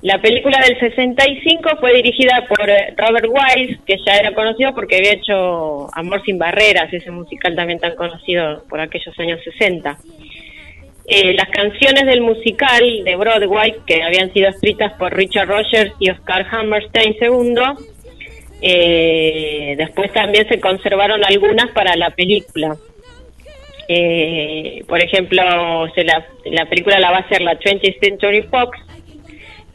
[0.00, 4.96] la película del 65 fue dirigida por eh, Robert Wise, que ya era conocido porque
[4.96, 9.98] había hecho Amor sin barreras, ese musical también tan conocido por aquellos años 60.
[11.08, 16.10] Eh, las canciones del musical de Broadway, que habían sido escritas por Richard Rogers y
[16.10, 17.56] Oscar Hammerstein II,
[18.62, 22.76] eh, después también se conservaron algunas para la película.
[23.88, 25.42] Eh, por ejemplo,
[25.94, 28.78] se la, la película la va a hacer la 20th Century Fox,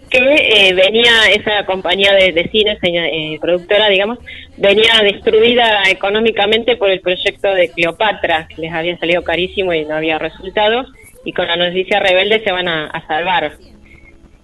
[0.09, 4.19] que eh, venía, esa compañía de, de cine, eh, productora, digamos,
[4.57, 9.95] venía destruida económicamente por el proyecto de Cleopatra, que les había salido carísimo y no
[9.95, 10.85] había resultado,
[11.25, 13.53] y con la noticia rebelde se van a, a salvar.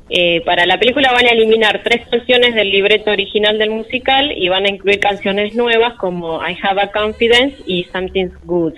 [0.10, 4.50] Eh, para la película van a eliminar tres canciones del libreto original del musical y
[4.50, 8.74] van a incluir canciones nuevas como I Have a Confidence y Something's Good.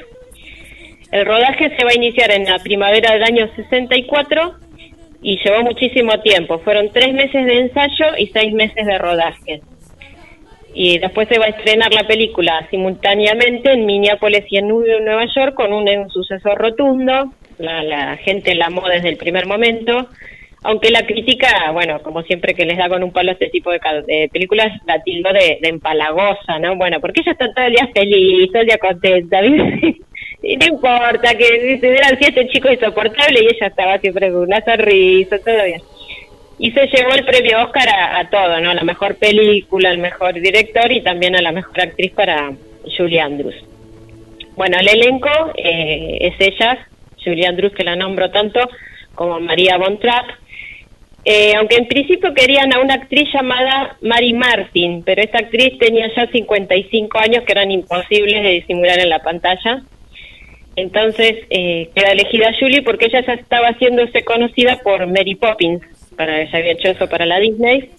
[1.11, 4.53] El rodaje se va a iniciar en la primavera del año 64
[5.21, 6.59] y llevó muchísimo tiempo.
[6.59, 9.61] Fueron tres meses de ensayo y seis meses de rodaje.
[10.73, 15.25] Y después se va a estrenar la película simultáneamente en Minneapolis y en Nue- Nueva
[15.35, 17.33] York con un, un suceso rotundo.
[17.57, 20.07] La, la gente la amó desde el primer momento.
[20.63, 24.29] Aunque la crítica, bueno, como siempre que les da con un palo este tipo de,
[24.31, 26.75] películas, la tildó de, de empalagosa, ¿no?
[26.75, 30.01] Bueno, porque ella está todo el día feliz, todo el día contenta, ¿viste?
[30.43, 34.61] Y no importa que se hubieran siete chicos insoportables y ella estaba siempre con una
[34.61, 35.81] sonrisa, todo bien.
[36.57, 38.73] Y se llevó el premio Oscar a, todo, ¿no?
[38.73, 42.51] La mejor película, al mejor director y también a la mejor actriz para
[42.97, 43.55] Julie Andrews.
[44.55, 46.87] Bueno, el elenco eh, es ella,
[47.23, 48.67] Julie Andrews, que la nombro tanto,
[49.15, 50.25] como María Von Trapp.
[51.23, 56.07] Eh, aunque en principio querían a una actriz llamada Mary Martin, pero esta actriz tenía
[56.15, 59.83] ya 55 años que eran imposibles de disimular en la pantalla.
[60.75, 65.83] Entonces eh, queda elegida Julie porque ella ya estaba haciéndose conocida por Mary Poppins,
[66.15, 67.89] para ella había hecho eso para la Disney.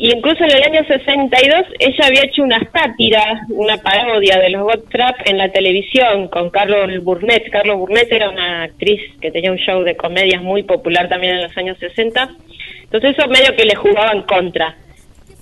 [0.00, 4.62] Y incluso en el año 62 ella había hecho una sátira, una parodia de los
[4.62, 7.50] God Trap en la televisión con Carlos Burnett.
[7.50, 11.42] Carlos Burnett era una actriz que tenía un show de comedias muy popular también en
[11.42, 12.30] los años 60.
[12.84, 14.76] Entonces eso medio que le jugaba en contra.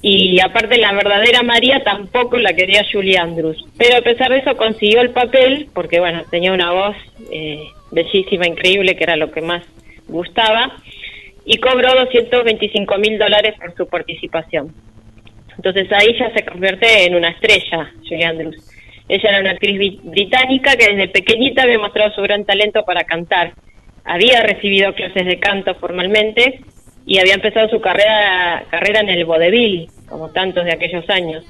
[0.00, 3.62] Y aparte la verdadera María tampoco la quería Julie Andrews.
[3.76, 6.96] Pero a pesar de eso consiguió el papel porque bueno, tenía una voz
[7.30, 9.64] eh, bellísima, increíble, que era lo que más
[10.08, 10.72] gustaba.
[11.46, 14.74] Y cobró 225 mil dólares por su participación.
[15.56, 18.56] Entonces ahí ya se convierte en una estrella, Julie Andrews.
[19.08, 23.04] Ella era una actriz bri- británica que desde pequeñita había mostrado su gran talento para
[23.04, 23.52] cantar.
[24.04, 26.60] Había recibido clases de canto formalmente
[27.06, 31.44] y había empezado su carrera, carrera en el vodevil, como tantos de aquellos años.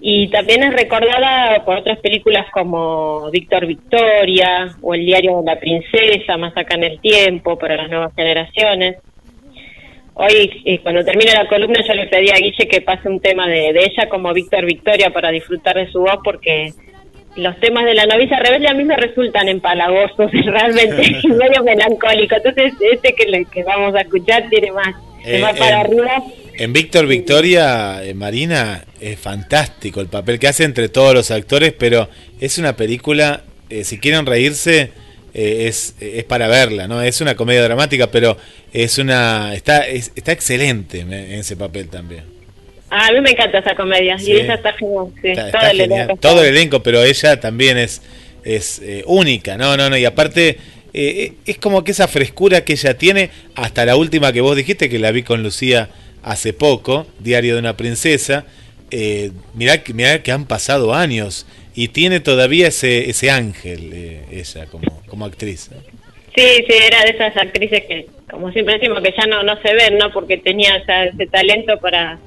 [0.00, 5.58] Y también es recordada por otras películas como Víctor Victoria o El diario de la
[5.58, 8.96] princesa, Más acá en el tiempo, para las nuevas generaciones.
[10.18, 13.46] Hoy, eh, cuando termine la columna, yo le pedí a Guille que pase un tema
[13.48, 16.72] de, de ella como Víctor Victoria para disfrutar de su voz, porque
[17.36, 22.38] los temas de la novicia rebelde a mí me resultan empalagosos, realmente, y medio melancólicos.
[22.38, 24.94] Entonces, este que, le- que vamos a escuchar tiene más,
[25.24, 26.22] Eh, más para en- arriba.
[26.58, 31.74] En Víctor Victoria, eh, Marina, es fantástico el papel que hace entre todos los actores,
[31.78, 32.08] pero
[32.40, 33.42] es una película,
[33.82, 34.90] si quieren reírse,
[35.38, 37.02] eh, es, es para verla, ¿no?
[37.02, 38.38] Es una comedia dramática, pero
[38.72, 42.24] es una está es- está excelente en, ese papel también.
[42.88, 44.32] Ah, a mí me encanta esa comedia, Sí.
[44.32, 45.08] y esa está genial.
[45.20, 48.00] sí, Está, todo el elenco Todo el elenco, pero ella también es,
[48.44, 50.56] es eh, única, no, no, no, y aparte
[50.94, 54.88] eh, es como que esa frescura que ella tiene, hasta la última que vos dijiste,
[54.88, 55.90] que la vi con Lucía
[56.22, 58.46] hace poco, Diario de una Princesa,
[58.90, 59.82] eh, mirá
[60.22, 61.44] que han pasado años
[61.76, 65.70] y tiene todavía ese, ese ángel, eh, ella como, como actriz.
[66.34, 69.72] Sí, sí, era de esas actrices que, como siempre decimos, que ya no, no se
[69.74, 70.10] ven, ¿no?
[70.12, 72.18] Porque tenía ya ese talento para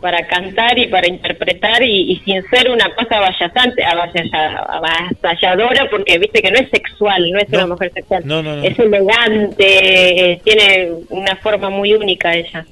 [0.00, 6.40] para cantar y para interpretar y, y sin ser una cosa avallalla- avasalladora, porque viste
[6.40, 8.64] que no es sexual, no es una mujer sexual, No, no, no.
[8.64, 12.64] es elegante, eh, tiene una forma muy única ella.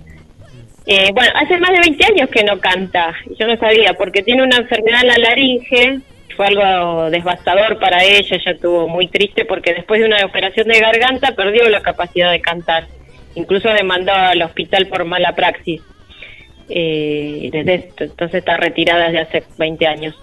[0.87, 4.43] Eh, bueno, hace más de 20 años que no canta, yo no sabía, porque tiene
[4.43, 5.99] una enfermedad en la laringe,
[6.39, 10.79] fue algo devastador para ella, ella estuvo muy triste porque después de una operación de
[10.79, 12.87] garganta perdió la capacidad de cantar,
[13.35, 15.83] incluso demandó al hospital por mala praxis.
[16.69, 20.15] Eh, desde esto, entonces está retirada desde hace 20 años.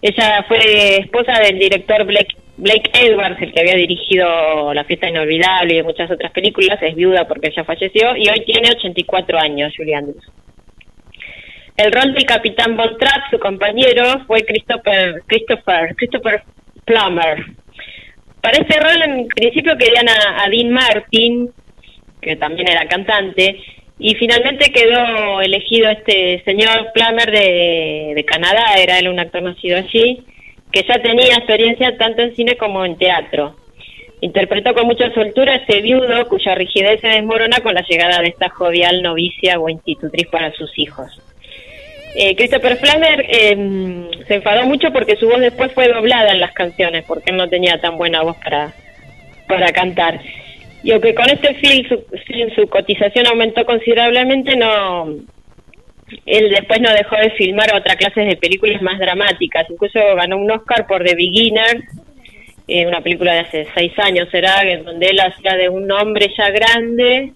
[0.00, 5.78] Ella fue esposa del director Blake, Blake Edwards, el que había dirigido La fiesta inolvidable
[5.78, 9.96] y muchas otras películas, es viuda porque ella falleció y hoy tiene 84 años, Julie.
[11.76, 16.42] El rol del capitán Von Trapp, su compañero, fue Christopher, Christopher, Christopher
[16.86, 17.44] Plummer.
[18.40, 21.50] Para este rol en principio querían a, Dean Martin,
[22.22, 23.60] que también era cantante,
[23.98, 30.24] y finalmente quedó elegido este señor Plummer de, Canadá, era él un actor nacido allí,
[30.72, 33.54] que ya tenía experiencia tanto en cine como en teatro.
[34.22, 38.28] Interpretó con mucha soltura a ese viudo cuya rigidez se desmorona con la llegada de
[38.28, 41.20] esta jovial novicia o institutriz para sus hijos.
[42.18, 46.52] Eh, Christopher Flammer eh, se enfadó mucho porque su voz después fue doblada en las
[46.52, 48.72] canciones, porque él no tenía tan buena voz para,
[49.46, 50.20] para cantar.
[50.82, 51.86] Y aunque con este film
[52.54, 55.08] su, cotización aumentó considerablemente, no
[56.24, 59.68] él después no dejó de filmar otra clase de películas más dramáticas.
[59.68, 61.82] Incluso ganó un Oscar por The Beginner,
[62.66, 66.48] eh, una película de hace seis años, será, donde él hacía de un hombre ya
[66.50, 67.34] grande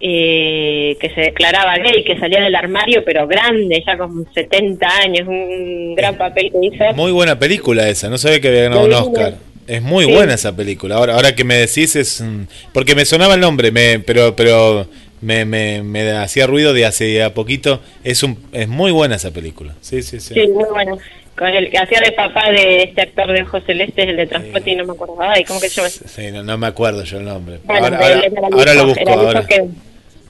[0.00, 5.28] eh, que se declaraba gay, que salía del armario, pero grande, ya con 70 años,
[5.28, 6.84] un gran papel que hizo.
[6.94, 9.34] Muy buena película esa, no sabía que había ganado un Oscar.
[9.66, 10.12] Es muy Sí.
[10.12, 10.96] buena esa película.
[10.96, 12.42] Ahora, ahora que me decís es mm,
[12.74, 14.86] porque me sonaba el nombre, me, pero pero
[15.22, 17.80] me, me, me hacía ruido de hace a poquito.
[18.02, 19.74] Es un es muy buena esa película.
[19.80, 20.34] Sí, sí, sí.
[20.34, 20.98] Sí, muy bueno.
[21.36, 24.70] Con el que hacía de papá de este actor de ojos celestes, el de transporte,
[24.70, 25.16] y no me acuerdo.
[25.20, 25.88] Ay, ¿cómo que se llama?
[25.90, 27.58] Sí, no, no me acuerdo yo el nombre.
[27.64, 29.10] Bueno, ahora ahora- ahora lo busco.
[29.10, 29.44] Ahora.
[29.46, 29.64] Que,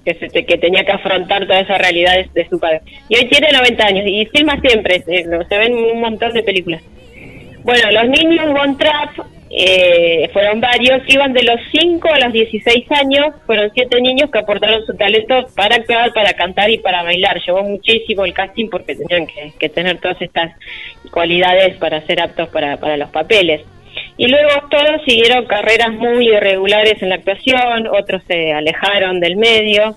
[0.04, 2.80] que, se- que tenía que afrontar toda esa realidad de, de su padre.
[3.10, 6.82] Y hoy tiene 90 años y filma siempre, se, se ven un montón de películas.
[7.64, 9.10] Bueno, los niños Von Trapp
[9.50, 14.38] eh, fueron varios, iban de los 5 a los 16 años, fueron siete niños que
[14.38, 17.40] aportaron su talento para actuar, para cantar y para bailar.
[17.44, 20.52] Llevó muchísimo el casting porque tenían que, que tener todas estas
[21.10, 23.62] cualidades para ser aptos para, para los papeles.
[24.16, 29.96] Y luego todos siguieron carreras muy irregulares en la actuación, otros se alejaron del medio.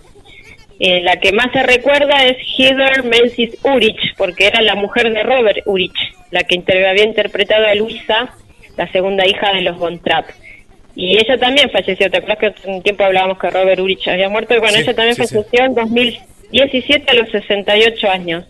[0.79, 5.23] Eh, la que más se recuerda es Heather Menzies Urich, porque era la mujer de
[5.23, 5.97] Robert Urich,
[6.29, 8.35] la que había interpretado a Luisa,
[8.77, 10.29] la segunda hija de los Von Trapp.
[10.95, 14.29] Y ella también falleció, ¿te acuerdas que hace un tiempo hablábamos que Robert Urich había
[14.29, 14.55] muerto?
[14.55, 15.35] Y bueno, Sí, ella también sí, sí.
[15.35, 18.45] falleció en 2017 a los 68 años.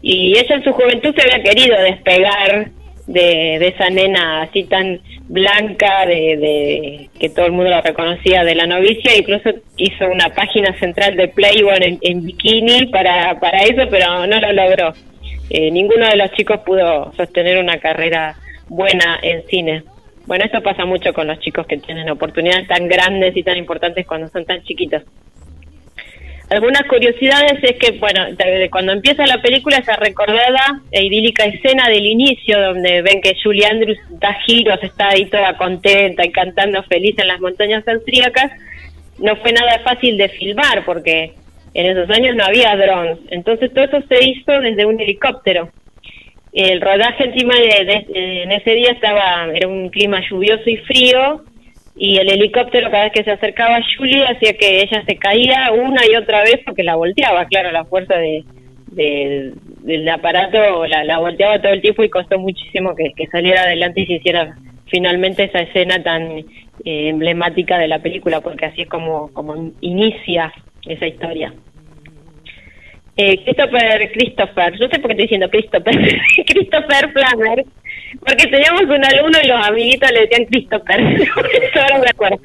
[0.00, 2.68] Y ella en su juventud se había querido despegar
[3.06, 8.44] de, de esa nena así tan blanca, de, de que todo el mundo la reconocía
[8.44, 13.62] de la novicia, incluso hizo una página central de Playboy en, en bikini para, para
[13.62, 14.92] eso, pero no lo logró.
[15.50, 18.34] Eh, ninguno de los chicos pudo sostener una carrera
[18.68, 19.84] buena en cine.
[20.26, 24.06] Bueno, esto pasa mucho con los chicos que tienen oportunidades tan grandes y tan importantes
[24.06, 25.02] cuando son tan chiquitos.
[26.50, 28.20] Algunas curiosidades es que, bueno,
[28.70, 33.66] cuando empieza la película, esa recordada e idílica escena del inicio, donde ven que Julie
[33.66, 38.52] Andrews da giros, está ahí toda contenta y cantando feliz en las montañas austríacas,
[39.18, 41.32] no fue nada fácil de filmar porque
[41.72, 43.18] en esos años no había drones.
[43.30, 45.70] Entonces todo eso se hizo desde un helicóptero.
[46.54, 48.06] El rodaje encima de,
[48.42, 51.42] en ese día estaba, era un clima lluvioso y frío,
[51.96, 55.70] y el helicóptero cada vez que se acercaba a Julie hacía que ella se caía
[55.72, 58.44] una y otra vez porque la volteaba, claro, la fuerza de,
[58.92, 59.52] de-
[59.82, 64.00] del aparato la, la volteaba todo el tiempo y costó muchísimo que, que saliera adelante
[64.00, 66.44] y se hiciera finalmente esa escena tan eh,
[66.84, 70.52] emblemática de la película, porque así es como, como inicia
[70.86, 71.52] esa historia.
[73.16, 75.94] Eh, Christopher, Christopher, yo sé por qué estoy diciendo Christopher,
[76.46, 77.64] Christopher Flammer,
[78.26, 81.00] porque teníamos un alumno y los amiguitos le decían Christopher,
[81.80, 82.38] ahora me acuerdo.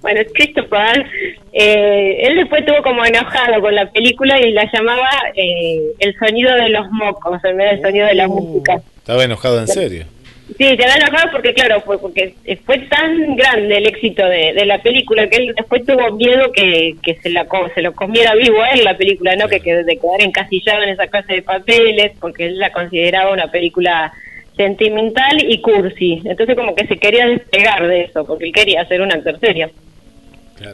[0.00, 1.06] Bueno, es Christopher,
[1.52, 6.54] eh, él después estuvo como enojado con la película y la llamaba eh, el sonido
[6.54, 8.80] de los mocos en vez del sonido de la música.
[8.98, 10.06] Estaba enojado en serio.
[10.46, 12.34] Sí, se había enojado porque, claro, fue porque
[12.66, 16.96] fue tan grande el éxito de, de la película que él después tuvo miedo que,
[17.02, 19.48] que se, la, se lo comiera vivo a él la película, ¿no?
[19.48, 23.50] Que, que de quedar encasillado en esa clase de papeles, porque él la consideraba una
[23.50, 24.12] película
[24.54, 26.20] sentimental y cursi.
[26.26, 29.70] Entonces como que se quería despegar de eso, porque él quería ser un actor serio.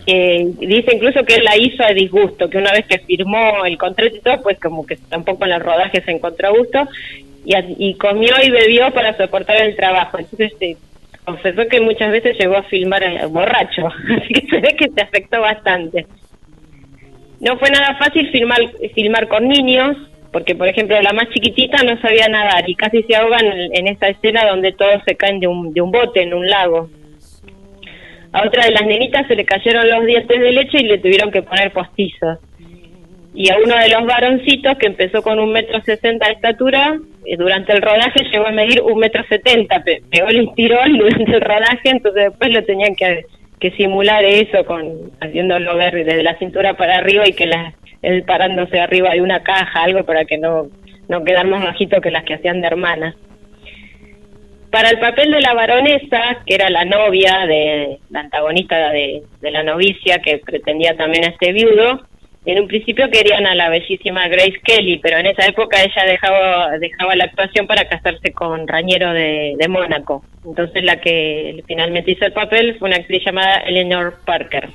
[0.07, 3.79] Eh, dice incluso que él la hizo a disgusto, que una vez que firmó el
[3.79, 6.89] contrato y todo, pues como que tampoco en el rodaje se encontró a gusto
[7.45, 10.18] y, y comió y bebió para soportar el trabajo.
[10.18, 10.76] Entonces eh,
[11.24, 13.86] confesó que muchas veces llegó a filmar eh, borracho,
[14.16, 16.07] así que se ve que se afectó bastante.
[17.41, 18.59] No fue nada fácil filmar,
[18.95, 19.97] filmar con niños,
[20.32, 23.88] porque por ejemplo la más chiquitita no sabía nadar y casi se ahogan en, en
[23.88, 26.91] esa escena donde todos se caen de un, de un bote en un lago.
[28.32, 31.32] A otra de las nenitas se le cayeron los dientes de leche y le tuvieron
[31.32, 32.38] que poner postizos.
[33.33, 37.37] Y a uno de los varoncitos que empezó con un metro sesenta de estatura, eh,
[37.37, 41.41] durante el rodaje llegó a medir un metro setenta, pe- pegó el estirón durante el
[41.41, 43.24] rodaje, entonces después lo tenían que,
[43.61, 47.72] que simular eso, con haciéndolo ver desde la cintura para arriba y que la,
[48.03, 50.66] él parándose arriba de una caja, algo para que no,
[51.09, 53.14] no quedar más bajito que las que hacían de hermanas.
[54.72, 59.51] Para el papel de la baronesa, que era la novia de la antagonista de, de
[59.51, 62.03] la novicia que pretendía también a este viudo,
[62.47, 66.78] en un principio querían a la bellísima Grace Kelly, pero en esa época ella dejaba,
[66.78, 70.24] dejaba la actuación para casarse con Rañero de, de Mónaco.
[70.45, 74.70] Entonces la que finalmente hizo el papel fue una actriz llamada Eleanor Parker.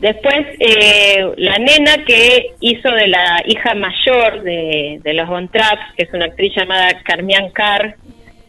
[0.00, 5.78] Después, eh, la nena que hizo de la hija mayor de, de los Von Trapp,
[5.96, 7.96] que es una actriz llamada Carmian Carr,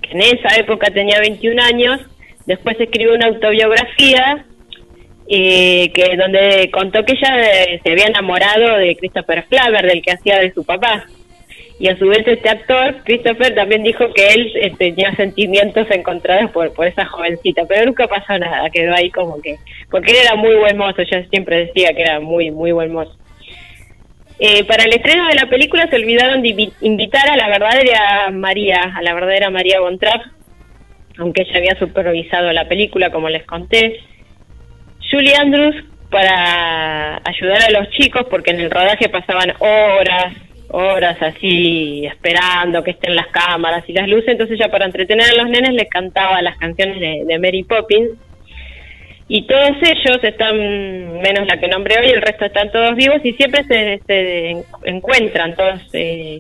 [0.02, 2.02] que en esa época tenía 21 años,
[2.46, 4.46] después escribió una autobiografía
[5.30, 10.12] eh, que donde contó que ella eh, se había enamorado de Christopher Flaver, del que
[10.12, 11.06] hacía de su papá.
[11.80, 16.50] Y a su vez este actor, Christopher, también dijo que él eh, tenía sentimientos encontrados
[16.50, 19.58] por, por esa jovencita, pero nunca pasó nada, quedó ahí como que...
[19.92, 23.16] Porque él era muy buen mozo, yo siempre decía que era muy, muy buen mozo.
[24.40, 28.30] Eh, para el estreno de la película se olvidaron de invi- invitar a la verdadera
[28.32, 30.22] María, a la verdadera María Bontrap,
[31.20, 34.00] aunque ella había supervisado la película, como les conté.
[35.10, 35.76] Julie Andrews
[36.10, 40.34] para ayudar a los chicos, porque en el rodaje pasaban horas,
[40.70, 45.36] horas así, esperando que estén las cámaras y las luces, entonces ella para entretener a
[45.42, 48.12] los nenes les cantaba las canciones de, de Mary Poppins.
[49.30, 50.58] Y todos ellos están,
[51.20, 54.64] menos la que nombré hoy, el resto están todos vivos y siempre se, se en-
[54.86, 56.40] encuentran todos eh,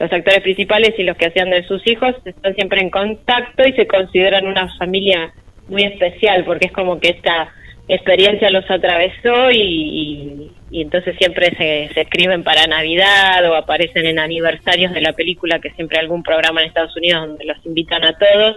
[0.00, 3.72] los actores principales y los que hacían de sus hijos, están siempre en contacto y
[3.74, 5.32] se consideran una familia
[5.68, 7.52] muy especial porque es como que esta
[7.88, 15.00] experiencia los atravesó y, entonces siempre se, escriben para Navidad o aparecen en aniversarios de
[15.00, 18.56] la película que siempre hay algún programa en Estados Unidos donde los invitan a todos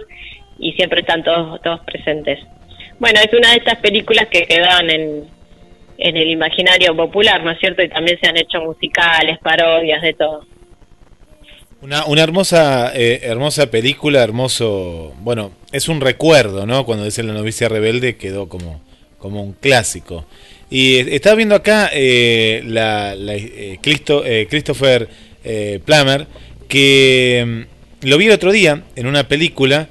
[0.58, 2.40] y siempre están todos todos presentes.
[2.98, 5.24] Bueno, es una de estas películas que quedan en,
[5.98, 7.82] en el imaginario popular, ¿no es cierto?
[7.82, 10.44] Y también se han hecho musicales, parodias, de todo.
[11.80, 15.12] Una, una hermosa, eh, hermosa película, hermoso.
[15.20, 16.84] Bueno, es un recuerdo, ¿no?
[16.84, 18.80] Cuando dice la novicia rebelde quedó como,
[19.18, 20.26] como un clásico.
[20.70, 25.08] Y eh, estaba viendo acá eh, la, la, eh, eh, Christopher
[25.44, 26.26] eh, Plummer,
[26.68, 27.44] que
[28.02, 29.88] mm, lo vi el otro día en una película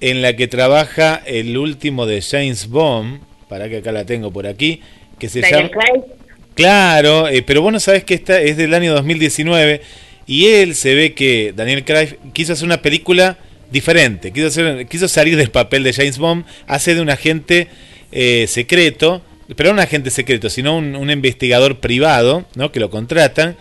[0.00, 4.46] en la que trabaja el último de James Bond, para que acá la tengo por
[4.46, 4.80] aquí,
[5.18, 5.70] que se Daniel llama...
[5.70, 6.18] Craig,
[6.58, 9.80] Claro, eh, pero vos no sabés que esta es del año 2019
[10.26, 13.38] y él se ve que Daniel Craig quiso hacer una película
[13.70, 17.68] diferente, quiso, hacer, quiso salir del papel de James Bond, hace de un agente
[18.12, 19.22] eh, secreto,
[19.56, 22.72] pero no un agente secreto, sino un, un investigador privado, ¿no?
[22.72, 23.56] Que lo contratan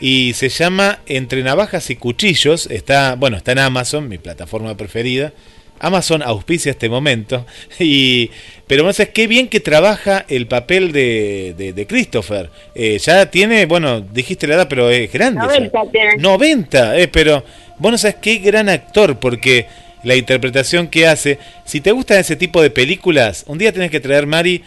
[0.00, 5.32] y se llama Entre navajas y cuchillos, está, bueno, está en Amazon, mi plataforma preferida.
[5.80, 7.46] Amazon auspicia este momento.
[7.78, 8.30] Y,
[8.66, 12.50] pero no sabes qué bien que trabaja el papel de, de, de Christopher.
[12.74, 15.40] Eh, ya tiene, bueno, dijiste la edad, pero es grande.
[15.40, 15.46] ya.
[15.46, 16.16] 90 tiene.
[16.18, 17.44] 90, eh, pero
[17.78, 19.66] vos no sabes qué gran actor, porque
[20.04, 24.00] la interpretación que hace, si te gustan ese tipo de películas, un día tenés que
[24.00, 24.62] traer, Mari,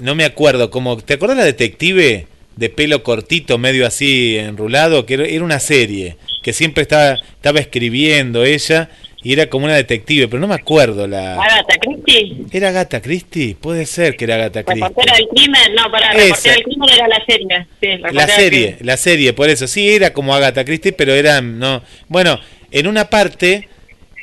[0.00, 2.26] no me acuerdo, como, ¿te acordás la detective
[2.56, 5.06] de pelo cortito, medio así enrulado?
[5.06, 8.88] Que era, una serie, que siempre estaba, estaba escribiendo ella,
[9.20, 11.34] y era como una detective, pero no me acuerdo la...
[11.34, 13.56] Agatha Christie, ¿Era Gata Christie?
[13.56, 14.84] Puede ser que era Gata Christie.
[14.88, 17.66] reportera del crimen, no, para reportera del crimen era la serie.
[17.80, 19.66] Sí, La serie, la serie, por eso.
[19.66, 21.40] Sí, era como Agatha Christie, pero era.
[21.40, 22.38] no Bueno,
[22.70, 23.68] en una parte,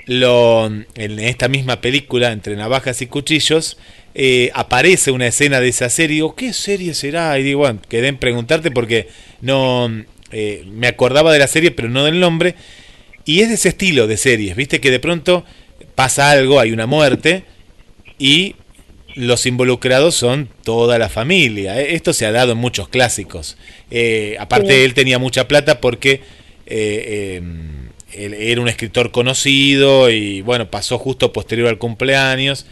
[0.06, 3.78] lo en esta misma película, Entre Navajas y Cuchillos,
[4.14, 6.16] eh, aparece una escena de esa serie.
[6.16, 7.38] Digo, ¿qué serie será?
[7.39, 9.08] Y digo, bueno, quedé en preguntarte porque
[9.41, 9.91] no.
[10.32, 12.56] eh, me acordaba de la serie, pero no del nombre.
[13.26, 15.43] Y es de ese estilo de series, viste que de pronto
[15.95, 17.43] pasa algo, hay una muerte
[18.20, 18.56] y
[19.16, 21.82] los involucrados son toda la familia.
[21.82, 23.58] Eh, Esto se ha dado en muchos clásicos.
[23.89, 24.84] Eh, aparte, Sí.
[24.84, 26.22] él tenía mucha plata porque eh,
[26.68, 27.74] eh, él
[28.18, 32.66] era un escritor conocido y bueno, pasó justo posterior al cumpleaños.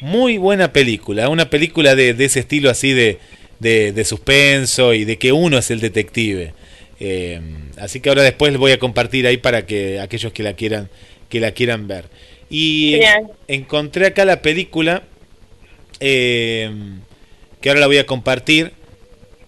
[0.00, 3.18] Muy buena película, una película de, de ese estilo así de,
[3.58, 6.52] de, de suspenso y de que uno es el detective.
[7.00, 7.40] Eh,
[7.78, 10.88] así que ahora después les voy a compartir ahí para que aquellos que la quieran
[11.28, 12.06] que la quieran ver.
[12.50, 13.00] Y
[13.46, 15.02] encontré acá la película
[16.00, 16.70] eh,
[17.60, 18.72] que ahora la voy a compartir.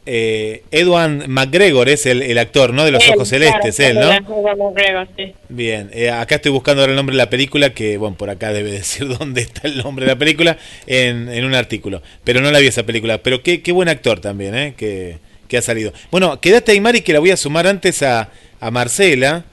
[0.07, 2.85] Eh, Edward McGregor es el, el actor, ¿no?
[2.85, 4.57] De los Él, ojos celestes, claro, él, ¿no?
[4.57, 5.35] McGregor, sí.
[5.49, 8.53] Bien, eh, acá estoy buscando ahora el nombre de la película, que bueno, por acá
[8.53, 12.03] debe decir dónde está el nombre de la película en, en un artículo.
[12.25, 13.19] Pero no la vi esa película.
[13.19, 14.75] Pero qué, qué buen actor también, ¿eh?
[14.77, 15.93] Que, que ha salido.
[16.11, 19.45] Bueno, quédate ahí, Mari, que la voy a sumar antes a, a Marcela,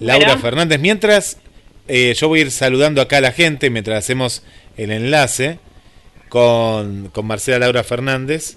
[0.00, 0.36] Laura.
[0.38, 0.80] Fernández.
[0.80, 1.38] Mientras,
[1.88, 4.42] eh, yo voy a ir saludando acá a la gente mientras hacemos
[4.76, 5.58] el enlace
[6.28, 8.56] con, con Marcela Laura Fernández.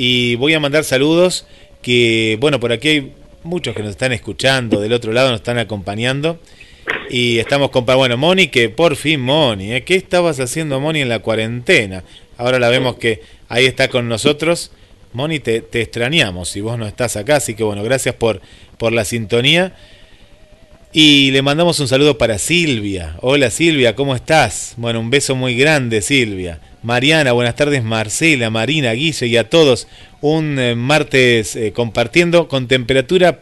[0.00, 1.44] Y voy a mandar saludos
[1.82, 5.58] que, bueno, por aquí hay muchos que nos están escuchando, del otro lado nos están
[5.58, 6.38] acompañando.
[7.10, 9.82] Y estamos con, bueno, Moni, que por fin Moni, ¿eh?
[9.82, 12.04] ¿qué estabas haciendo Moni en la cuarentena?
[12.36, 14.70] Ahora la vemos que ahí está con nosotros.
[15.12, 18.40] Moni, te, te extrañamos si vos no estás acá, así que bueno, gracias por,
[18.78, 19.74] por la sintonía.
[20.92, 23.16] Y le mandamos un saludo para Silvia.
[23.20, 24.74] Hola Silvia, ¿cómo estás?
[24.76, 26.60] Bueno, un beso muy grande Silvia.
[26.82, 29.88] Mariana, buenas tardes Marcela, Marina, Guille y a todos.
[30.20, 33.40] Un eh, martes eh, compartiendo con temperatura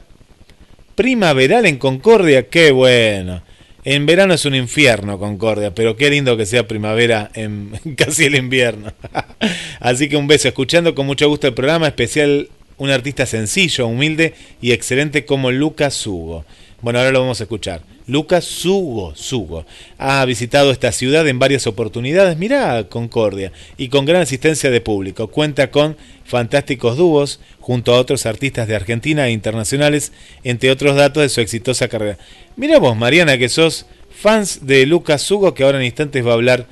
[0.94, 3.42] primaveral en Concordia, qué bueno.
[3.84, 8.34] En verano es un infierno Concordia, pero qué lindo que sea primavera en casi el
[8.34, 8.92] invierno.
[9.80, 14.34] Así que un beso, escuchando con mucho gusto el programa, especial un artista sencillo, humilde
[14.60, 16.44] y excelente como Lucas Hugo.
[16.80, 17.82] Bueno, ahora lo vamos a escuchar.
[18.06, 19.66] Lucas Sugo, Sugo,
[19.98, 25.26] ha visitado esta ciudad en varias oportunidades, mirá Concordia, y con gran asistencia de público.
[25.28, 30.12] Cuenta con fantásticos dúos junto a otros artistas de Argentina e internacionales,
[30.44, 32.18] entre otros datos de su exitosa carrera.
[32.54, 36.34] Mira vos, Mariana, que sos fans de Lucas Sugo, que ahora en instantes va a
[36.34, 36.66] hablar,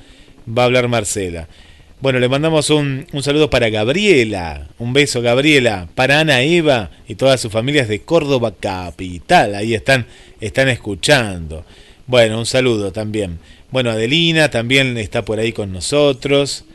[0.47, 1.49] va a hablar Marcela.
[2.05, 7.15] Bueno, le mandamos un, un, saludo para Gabriela, un beso Gabriela, para Ana Eva y
[7.15, 10.05] todas sus familias de Córdoba Capital, ahí están,
[10.39, 11.65] están escuchando.
[12.05, 13.39] Bueno, un saludo también.
[13.71, 16.65] Bueno, Adelina también está por ahí con nosotros.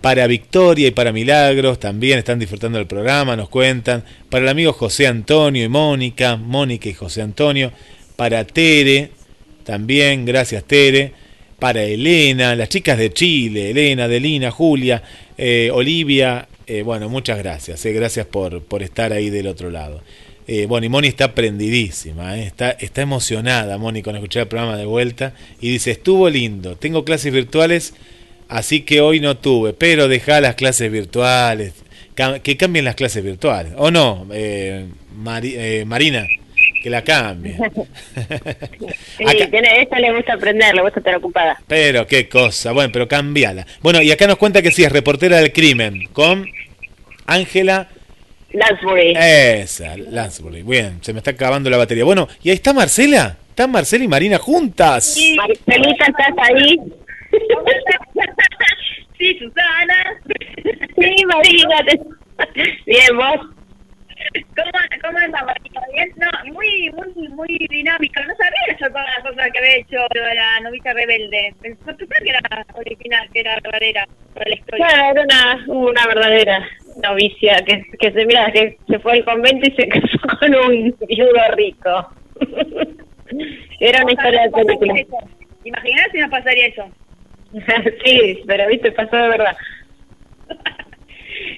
[0.00, 4.04] Para Victoria y para Milagros también están disfrutando del programa, nos cuentan.
[4.30, 7.72] Para el amigo José Antonio y Mónica, Mónica y José Antonio.
[8.14, 9.10] Para Tere,
[9.64, 11.25] también, gracias Tere
[11.58, 15.02] para Elena, las chicas de Chile, Elena, Adelina, Julia,
[15.38, 20.02] eh, Olivia, eh, bueno, muchas gracias, eh, gracias por, por estar ahí del otro lado.
[20.48, 24.84] Eh, bueno, y Moni está prendidísima, está, está emocionada, Moni, con escuchar el programa de
[24.84, 27.94] vuelta, y dice, estuvo lindo, tengo clases virtuales,
[28.48, 31.72] así que hoy no tuve, pero deja las clases virtuales,
[32.42, 34.26] que cambien las clases virtuales, ¿o no,
[35.16, 36.26] Mari, Marina?
[36.86, 37.56] Que la cambie.
[39.18, 39.50] sí, acá...
[39.50, 41.60] tiene, esta le gusta aprender, le gusta estar ocupada.
[41.66, 43.66] Pero qué cosa, bueno, pero cambiala.
[43.82, 46.46] Bueno, y acá nos cuenta que sí, es reportera del crimen, con
[47.26, 47.88] Ángela...
[48.52, 49.14] Lansbury.
[49.16, 50.62] Esa, Lansbury.
[50.62, 52.04] Bien, se me está acabando la batería.
[52.04, 53.36] Bueno, y ahí está Marcela.
[53.50, 55.06] Están Marcela y Marina juntas.
[55.06, 56.76] Sí, Marcelita, ¿estás ahí?
[59.18, 60.20] sí, Susana.
[60.62, 61.76] Sí, Marina.
[62.86, 63.56] Bien, vos.
[64.56, 64.70] ¿Cómo,
[65.02, 65.80] cómo anda, Marina?
[65.92, 68.22] Bien, no, muy, muy, muy dinámica.
[68.22, 71.54] No sabía hecho todas las cosas que había hecho la novita rebelde.
[71.60, 72.40] Pensé que era
[72.74, 74.86] original, que era verdadera para la historia.
[74.86, 76.68] Claro, era una, una verdadera
[77.02, 80.96] novicia que, que se mira que se fue al convento y se casó con un
[81.08, 82.12] viudo rico.
[83.80, 84.94] era una historia de película.
[85.64, 86.88] Imagínate si no pasaría eso.
[88.04, 89.56] sí, pero viste, pasó de verdad.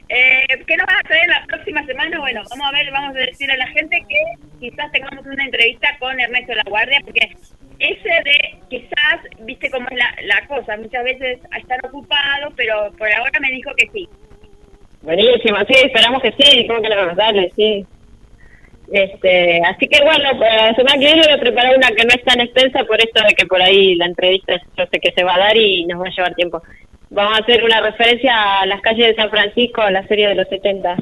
[0.09, 2.19] Eh, ¿Qué nos vas a traer la próxima semana?
[2.19, 4.21] Bueno, vamos a ver, vamos a decir a la gente que
[4.61, 7.31] quizás tengamos una entrevista con Ernesto La Guardia, porque
[7.79, 13.13] ese de quizás, viste cómo es la, la cosa, muchas veces estar ocupado, pero por
[13.13, 14.09] ahora me dijo que sí.
[15.03, 17.53] Buenísimo, sí, esperamos que sí, ¿cómo que le vamos a darle?
[17.55, 17.87] Sí.
[18.91, 22.15] Este, así que bueno, para la semana que viene voy a preparar una que no
[22.15, 25.25] es tan extensa por esto de que por ahí la entrevista yo sé que se
[25.25, 26.63] va a dar y nos va a llevar tiempo.
[27.11, 30.35] Vamos a hacer una referencia a las calles de San Francisco, a la serie de
[30.35, 30.97] los 70.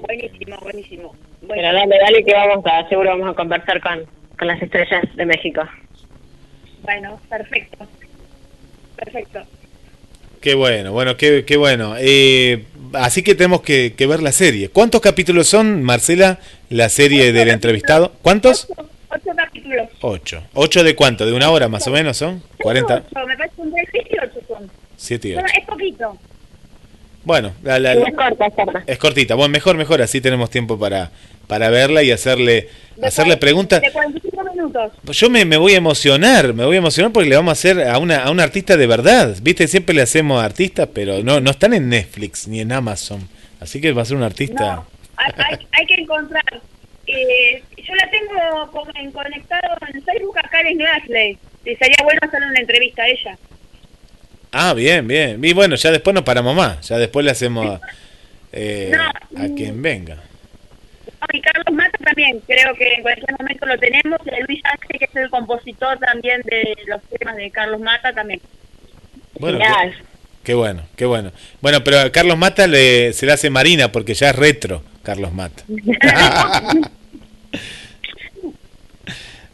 [0.00, 1.16] Buenísimo, buenísimo.
[1.42, 1.62] Bueno.
[1.62, 4.04] Pero dale, dale que vamos a, seguro vamos a conversar con,
[4.38, 5.62] con las estrellas de México.
[6.82, 7.86] Bueno, perfecto.
[8.96, 9.42] Perfecto.
[10.40, 11.94] Qué bueno, bueno, qué, qué bueno.
[11.98, 12.64] Eh,
[12.94, 14.68] así que tenemos que, que, ver la serie.
[14.68, 16.38] ¿Cuántos capítulos son, Marcela,
[16.70, 18.12] la serie ocho del entrevistado?
[18.22, 18.68] ¿Cuántos?
[18.70, 19.88] Ocho, ocho, capítulos.
[20.00, 20.42] Ocho.
[20.54, 21.26] ¿Ocho de cuánto?
[21.26, 22.42] ¿De una hora más o menos son?
[22.58, 23.02] ¿40?
[23.10, 23.72] Ocho, me parece un
[24.98, 25.48] de siete y ocho son.
[25.48, 25.60] Siete y Bueno, ocho.
[25.60, 26.18] es poquito.
[27.24, 28.82] Bueno, la, la, es corta, es corta.
[28.86, 29.34] es cortita.
[29.34, 30.00] Bueno, mejor, mejor.
[30.00, 31.10] Así tenemos tiempo para,
[31.46, 33.82] para verla y hacerle, De hacerle preguntas.
[33.82, 34.92] De 45 minutos.
[35.04, 37.86] Yo me, me voy a emocionar, me voy a emocionar porque le vamos a hacer
[37.86, 39.36] a una, a un artista de verdad.
[39.42, 43.28] Viste, siempre le hacemos a artistas, pero no, no están en Netflix ni en Amazon.
[43.60, 44.76] Así que va a ser un artista.
[44.76, 44.86] No,
[45.16, 46.44] hay, hay, hay que encontrar.
[47.06, 51.36] Eh, yo la tengo con- en conectado en Facebook a Karen Glasley.
[51.66, 53.38] Y sería bueno hacerle una entrevista a ella.
[54.52, 55.44] Ah, bien, bien.
[55.44, 56.88] Y bueno, ya después nos paramos más.
[56.88, 57.80] Ya después le hacemos
[58.52, 60.16] eh, No, a quien venga.
[61.32, 64.18] Y Carlos Mata también, creo que en cualquier momento lo tenemos.
[64.24, 68.40] Y Luis Ángel, que es el compositor también de los temas de Carlos Mata, también.
[69.38, 69.58] Bueno,
[70.42, 71.32] qué bueno, qué bueno.
[71.60, 75.32] Bueno, pero a Carlos Mata le, se le hace Marina porque ya es retro, Carlos
[75.32, 75.64] Mata.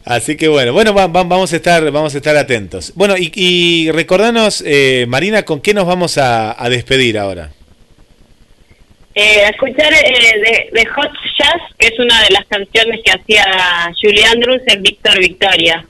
[0.05, 2.93] Así que bueno, bueno, va- va- vamos a estar, vamos a estar atentos.
[2.95, 7.49] Bueno, y, y recordanos, eh, Marina, ¿con qué nos vamos a, a despedir ahora?
[9.15, 13.11] Eh, a escuchar eh, de, de Hot Jazz, que es una de las canciones que
[13.11, 13.45] hacía
[14.01, 15.85] Julie Andrews en Víctor Victoria,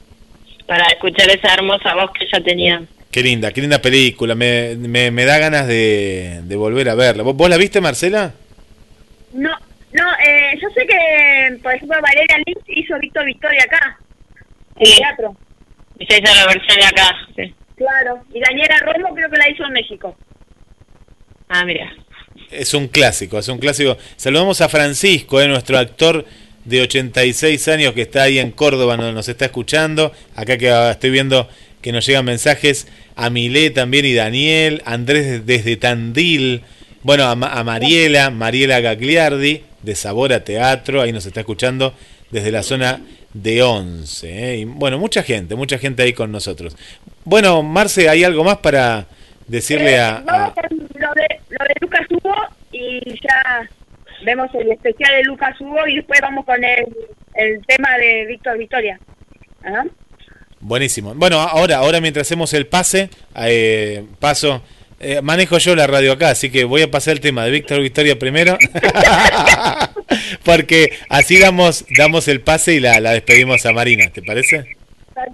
[0.68, 2.84] para escuchar esa hermosa voz que ella tenía.
[3.12, 4.36] Qué linda, qué linda película.
[4.36, 7.24] Me, me, me da ganas de, de volver a verla.
[7.24, 8.34] ¿Vos, vos la viste, Marcela?
[9.34, 9.50] No,
[9.92, 13.98] no, eh, yo sé que, por ejemplo, Valeria Lynch hizo Víctor Victoria acá,
[14.84, 14.96] Sí.
[14.98, 15.36] teatro.
[16.00, 17.16] Hizo la versión de acá.
[17.36, 17.54] sí.
[17.78, 18.24] Claro.
[18.34, 20.16] Y Daniela Romo creo que la hizo en México.
[21.50, 21.92] Ah, mira.
[22.52, 23.98] Es un clásico, es un clásico.
[24.16, 26.26] Saludamos a Francisco, eh, nuestro actor
[26.64, 30.12] de 86 años que está ahí en Córdoba, no- nos está escuchando.
[30.36, 31.48] Acá que ah, estoy viendo
[31.82, 36.64] que nos llegan mensajes a Milé también y Daniel, Andrés desde Tandil,
[37.04, 41.94] bueno, a, a Mariela, Mariela Gagliardi de Sabor a Teatro, ahí nos está escuchando
[42.32, 43.02] desde la zona
[43.36, 44.26] de Once.
[44.28, 46.76] eh, y bueno, mucha gente, mucha gente ahí con nosotros.
[47.26, 49.06] Bueno, Marce, ¿hay algo más para
[49.48, 52.34] decirle a- a, Vamos con lo de, lo de Lucas Hugo
[52.72, 53.70] y ya
[54.24, 56.86] vemos el especial de Lucas Hugo y después vamos con el,
[57.36, 59.00] el tema de Víctor Victoria.
[59.64, 59.84] Ajá.
[60.62, 61.14] Buenísimo.
[61.14, 64.64] Bueno, ahora, ahora mientras hacemos el pase, eh, paso,
[65.00, 67.82] eh, manejo yo la radio acá, así que voy a pasar el tema de Víctor
[67.82, 68.58] Victoria primero,
[70.44, 74.66] porque así damos, damos el pase y la, la despedimos a Marina, ¿te parece?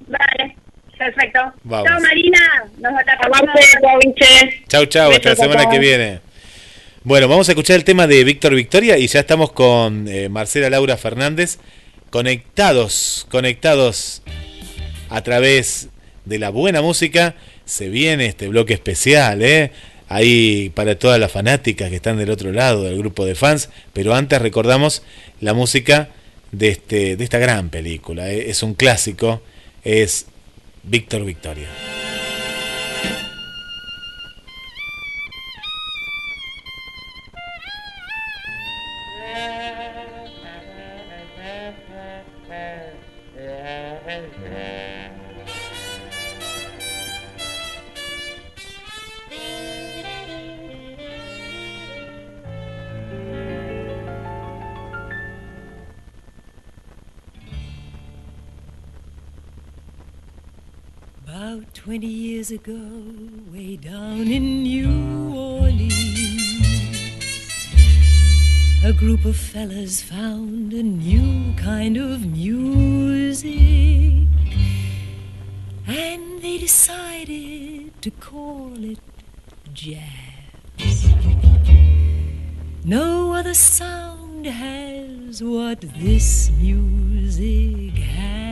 [0.07, 0.55] Vale,
[0.97, 1.39] perfecto.
[1.63, 1.87] Vamos.
[1.87, 2.39] Chao Marina,
[2.79, 3.41] nos atacamos.
[4.67, 6.19] Chau, chau, hasta la semana que viene.
[7.03, 10.69] Bueno, vamos a escuchar el tema de Víctor Victoria y ya estamos con eh, Marcela
[10.69, 11.57] Laura Fernández,
[12.11, 14.21] conectados, conectados
[15.09, 15.89] a través
[16.25, 17.35] de la buena música.
[17.71, 19.71] Se viene este bloque especial, ¿eh?
[20.09, 23.69] Ahí para todas las fanáticas que están del otro lado del grupo de fans.
[23.93, 25.03] Pero antes recordamos
[25.39, 26.09] la música
[26.51, 28.29] de, este, de esta gran película.
[28.29, 28.49] ¿eh?
[28.49, 29.41] Es un clásico,
[29.85, 30.25] es
[30.83, 31.69] Víctor Victoria.
[61.91, 62.79] 20 years ago,
[63.51, 65.91] way down in New Orleans,
[68.81, 73.51] a group of fellas found a new kind of music.
[75.85, 78.99] And they decided to call it
[79.73, 81.09] jazz.
[82.85, 88.50] No other sound has what this music has.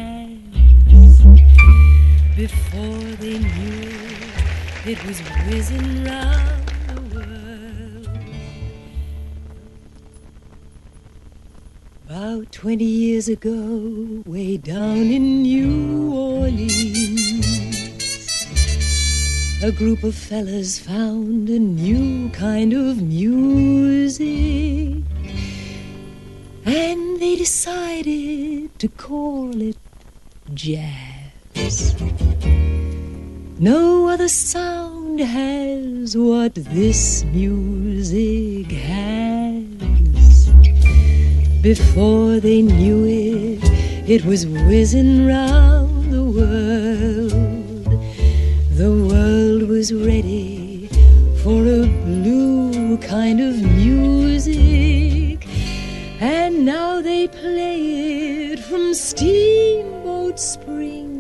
[2.35, 3.89] Before they knew
[4.85, 8.07] it, was whizzing round the world.
[12.07, 17.49] About 20 years ago, way down in New Orleans,
[19.61, 25.03] a group of fellas found a new kind of music.
[26.65, 29.77] And they decided to call it
[30.53, 31.08] jazz.
[33.59, 40.49] No other sound has what this music has.
[41.61, 43.59] Before they knew it,
[44.09, 47.85] it was whizzing round the world.
[48.77, 50.87] The world was ready
[51.43, 55.45] for a blue kind of music.
[56.21, 61.18] And now they play it from Steamboat Springs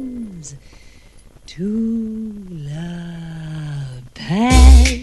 [1.59, 2.33] to
[2.69, 4.98] La Paz.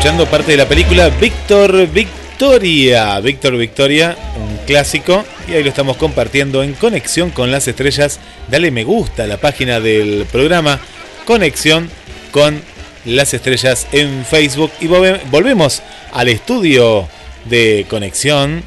[0.00, 3.20] escuchando parte de la película Víctor Victoria.
[3.20, 5.26] Víctor Victoria, un clásico.
[5.46, 8.18] Y ahí lo estamos compartiendo en Conexión con las Estrellas.
[8.48, 10.80] Dale me gusta a la página del programa
[11.26, 11.90] Conexión
[12.30, 12.62] con
[13.04, 14.72] las Estrellas en Facebook.
[14.80, 15.82] Y volvemos
[16.14, 17.06] al estudio
[17.44, 18.64] de Conexión.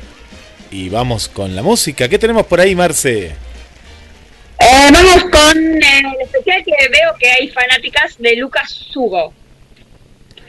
[0.70, 2.08] Y vamos con la música.
[2.08, 3.32] ¿Qué tenemos por ahí, Marce?
[4.60, 9.34] Eh, vamos con el especial que veo que hay fanáticas de Lucas Hugo.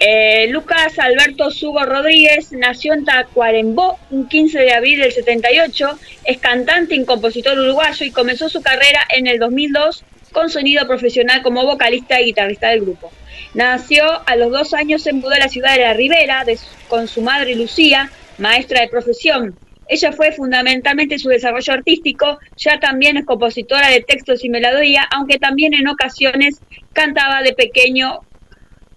[0.01, 6.39] Eh, Lucas Alberto Sugo Rodríguez nació en Tacuarembó un 15 de abril del 78, es
[6.39, 11.65] cantante y compositor uruguayo y comenzó su carrera en el 2002 con sonido profesional como
[11.65, 13.13] vocalista y guitarrista del grupo.
[13.55, 16.45] Nació a los dos años, se mudó a la ciudad de La Ribera
[16.89, 19.57] con su madre Lucía, maestra de profesión.
[19.87, 25.39] Ella fue fundamentalmente su desarrollo artístico, ya también es compositora de textos y melodía, aunque
[25.39, 26.61] también en ocasiones
[26.93, 28.21] cantaba de pequeño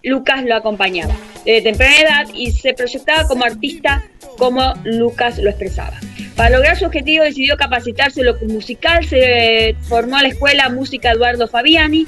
[0.07, 1.15] Lucas lo acompañaba
[1.45, 4.03] desde temprana edad y se proyectaba como artista
[4.37, 5.99] como Lucas lo expresaba.
[6.35, 11.11] Para lograr su objetivo decidió capacitarse en lo musical, se formó a la Escuela Música
[11.11, 12.05] Eduardo Fabiani,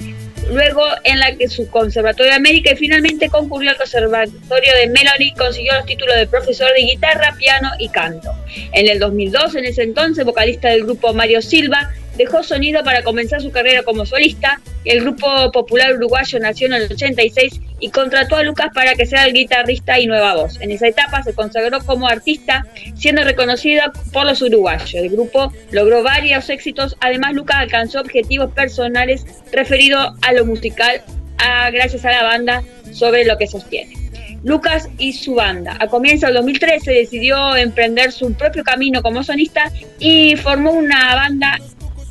[0.51, 5.33] luego en la que su Conservatorio de América y finalmente concurrió al Conservatorio de Melody,
[5.33, 8.29] consiguió los títulos de profesor de guitarra, piano y canto.
[8.73, 13.41] En el 2002, en ese entonces, vocalista del grupo Mario Silva, dejó sonido para comenzar
[13.41, 18.43] su carrera como solista el grupo popular uruguayo nació en el 86 y contrató a
[18.43, 20.59] Lucas para que sea el guitarrista y nueva voz.
[20.61, 22.65] En esa etapa se consagró como artista,
[22.95, 24.93] siendo reconocida por los uruguayos.
[24.93, 31.01] El grupo logró varios éxitos, además Lucas alcanzó objetivos personales referidos a lo musical
[31.37, 33.95] a, gracias a la banda sobre lo que sostiene.
[34.43, 35.75] Lucas y su banda.
[35.79, 39.69] A comienzos del 2013 decidió emprender su propio camino como sonista
[39.99, 41.59] y formó una banda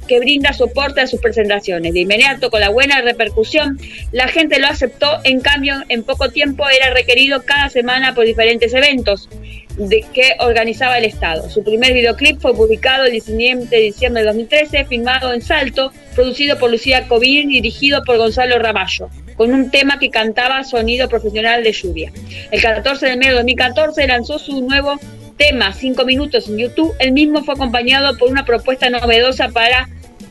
[0.09, 1.95] que brinda soporte a sus presentaciones.
[1.95, 3.79] De inmediato, con la buena repercusión,
[4.11, 8.75] la gente lo aceptó, en cambio, en poco tiempo era requerido cada semana por diferentes
[8.75, 9.29] eventos
[9.77, 11.49] de que organizaba el Estado.
[11.49, 16.59] Su primer videoclip fue publicado el 19 de diciembre de 2013, filmado en Salto, producido
[16.59, 21.63] por Lucía Covín y dirigido por Gonzalo Ramallo, con un tema que cantaba Sonido Profesional
[21.63, 22.13] de Lluvia.
[22.51, 24.99] El 14 de enero de 2014 lanzó su nuevo
[25.37, 26.95] tema, 5 minutos en YouTube.
[26.99, 29.89] El mismo fue acompañado por una propuesta novedosa para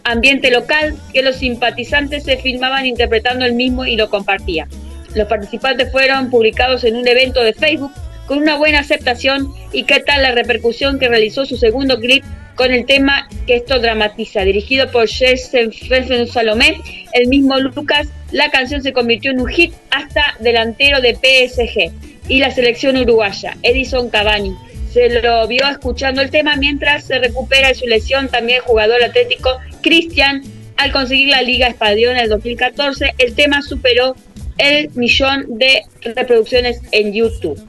[0.07, 4.69] ambiente local que los simpatizantes se filmaban interpretando el mismo y lo compartían.
[5.13, 7.91] Los participantes fueron publicados en un evento de Facebook
[8.25, 12.23] con una buena aceptación y qué tal la repercusión que realizó su segundo clip
[12.55, 16.81] con el tema que esto dramatiza, dirigido por Jason Salomé,
[17.13, 21.91] el mismo Lucas, la canción se convirtió en un hit hasta delantero de PSG
[22.27, 24.55] y la selección uruguaya, Edison Cavani,
[24.91, 29.57] se lo vio escuchando el tema mientras se recupera de su lesión también jugador atlético
[29.81, 30.43] Cristian.
[30.77, 34.15] Al conseguir la Liga Espadiona en el 2014, el tema superó
[34.57, 37.59] el millón de reproducciones en YouTube.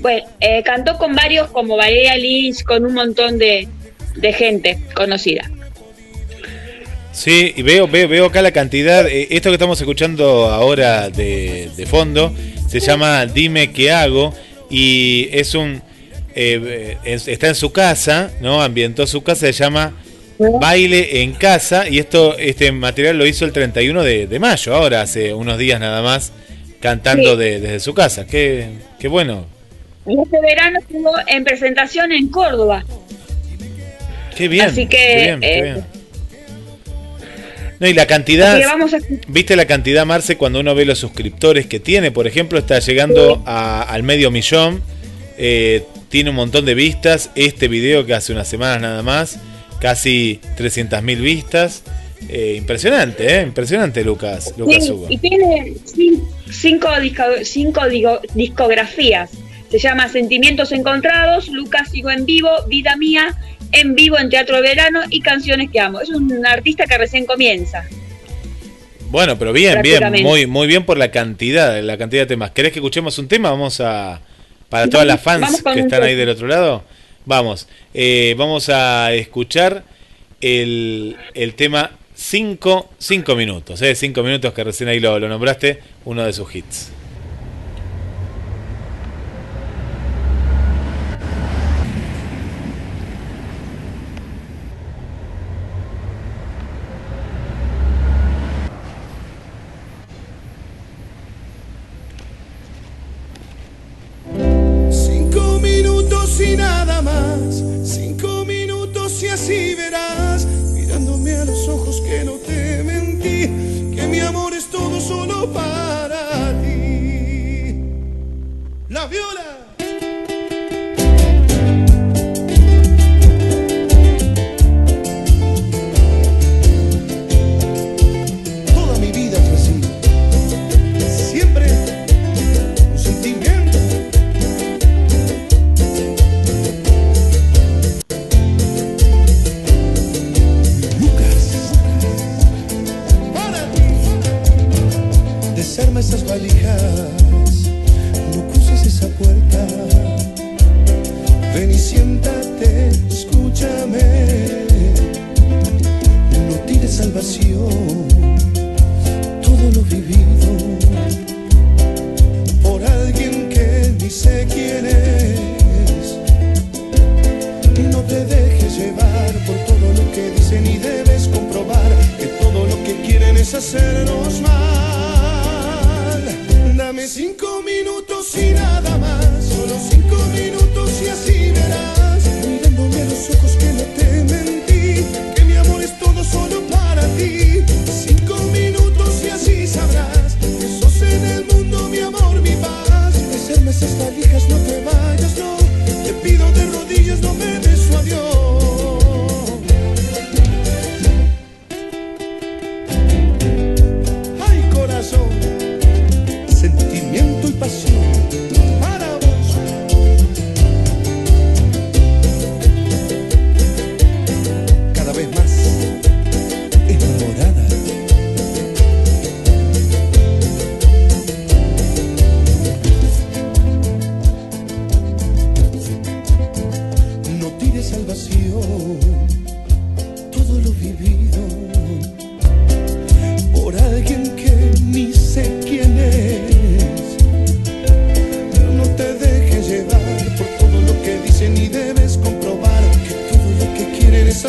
[0.00, 3.68] Bueno, eh, cantó con varios como Valeria Lynch, con un montón de,
[4.16, 5.50] de gente conocida.
[7.12, 9.06] Sí, y veo, veo, veo acá la cantidad.
[9.06, 12.34] Eh, esto que estamos escuchando ahora de, de fondo
[12.68, 14.34] se llama Dime qué hago
[14.70, 15.82] y es un
[16.34, 18.62] eh, está en su casa, ¿no?
[18.62, 19.92] Ambientó su casa, se llama
[20.38, 25.02] Baile en Casa y esto este material lo hizo el 31 de, de mayo, ahora
[25.02, 26.32] hace unos días nada más,
[26.80, 28.26] cantando de, desde su casa.
[28.26, 28.68] Qué,
[28.98, 29.46] qué bueno.
[30.06, 32.84] Este verano estuvo en presentación en Córdoba.
[34.36, 34.66] Qué bien.
[34.66, 34.96] Así que...
[34.96, 35.84] Qué bien, qué eh, bien.
[37.82, 38.60] No, y la cantidad,
[39.26, 43.42] viste la cantidad, Marce, cuando uno ve los suscriptores que tiene, por ejemplo, está llegando
[43.44, 44.80] al medio millón,
[45.36, 45.82] eh,
[46.12, 47.30] tiene un montón de vistas.
[47.36, 49.38] Este video que hace unas semanas nada más.
[49.80, 51.84] Casi 300.000 vistas.
[52.28, 53.42] Eh, impresionante, ¿eh?
[53.42, 54.52] Impresionante, Lucas.
[54.58, 55.06] Lucas Hugo.
[55.08, 55.72] Y tiene
[56.50, 57.80] cinco, disco, cinco
[58.34, 59.30] discografías.
[59.70, 63.34] Se llama Sentimientos Encontrados, Lucas Sigo en Vivo, Vida Mía,
[63.72, 66.02] En Vivo en Teatro de Verano y Canciones que Amo.
[66.02, 67.88] Es un artista que recién comienza.
[69.08, 72.50] Bueno, pero bien, bien, muy, muy bien por la cantidad, la cantidad de temas.
[72.50, 73.50] ¿Querés que escuchemos un tema?
[73.50, 74.20] Vamos a,
[74.72, 76.82] para todas las fans que están ahí del otro lado,
[77.26, 79.84] vamos, eh, vamos a escuchar
[80.40, 85.78] el, el tema 5 cinco, cinco, minutos, 5 eh, minutos que recién ahí lo nombraste,
[86.06, 86.90] uno de sus hits.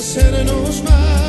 [0.04, 1.20] Hacernos mal.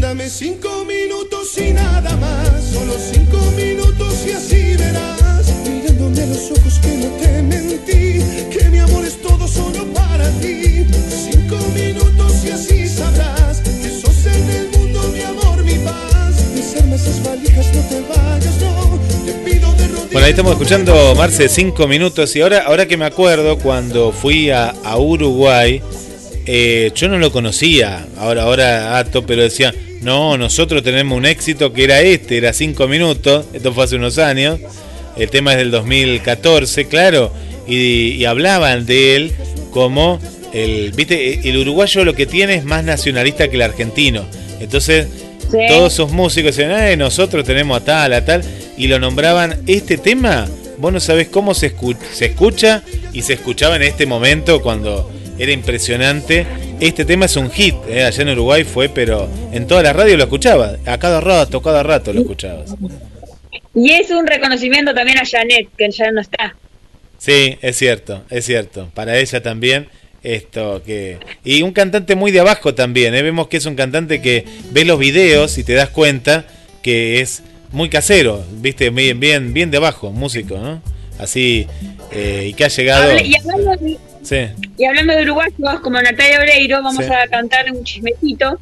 [0.00, 5.46] Dame cinco minutos y nada más, solo cinco minutos y así verás.
[5.66, 8.20] Mirándome a los ojos que no te mentí,
[8.52, 10.84] que mi amor es todo solo para ti.
[11.30, 16.54] Cinco minutos y así sabrás que sos en el mundo mi amor, mi paz.
[16.54, 19.00] Desarma esas valijas, no te vayas, no.
[19.24, 20.12] Te pido de rodillas.
[20.12, 24.50] Bueno, ahí estamos escuchando Marce 5 minutos y ahora, ahora que me acuerdo, cuando fui
[24.50, 25.80] a, a Uruguay,
[26.46, 31.72] eh, yo no lo conocía, ahora, ahora Ato, pero decía, no, nosotros tenemos un éxito
[31.72, 34.60] que era este, era 5 minutos, esto fue hace unos años,
[35.16, 37.32] el tema es del 2014, claro,
[37.66, 39.32] y, y hablaban de él
[39.70, 40.20] como
[40.52, 44.24] el, viste, el uruguayo lo que tiene es más nacionalista que el argentino,
[44.60, 45.06] entonces
[45.50, 45.58] Sí.
[45.68, 48.42] todos sus músicos decían, "Ay, nosotros tenemos a tal, a tal,
[48.78, 50.48] y lo nombraban, este tema,
[50.78, 55.12] vos no sabés cómo se, escu- se escucha y se escuchaba en este momento cuando
[55.38, 56.46] era impresionante.
[56.80, 60.16] Este tema es un hit, eh, allá en Uruguay fue, pero en toda la radio
[60.16, 62.74] lo escuchaba, a cada rato, cada rato lo escuchabas.
[63.74, 66.56] Y es un reconocimiento también a Janet, que ya no está.
[67.18, 68.90] Sí, es cierto, es cierto.
[68.94, 69.88] Para ella también
[70.22, 73.14] esto que y un cantante muy de abajo también.
[73.14, 73.22] ¿eh?
[73.22, 76.46] Vemos que es un cantante que ves los videos y te das cuenta
[76.82, 77.42] que es
[77.72, 80.80] muy casero, viste, bien, bien, bien de abajo, músico, ¿no?
[81.18, 81.66] Así
[82.12, 83.18] eh, y que ha llegado.
[83.18, 83.76] Y, hablando
[84.24, 84.48] Sí.
[84.78, 87.12] y hablando de uruguayos como Natalia Oreiro, vamos Sí.
[87.12, 88.58] a cantar un chismecito,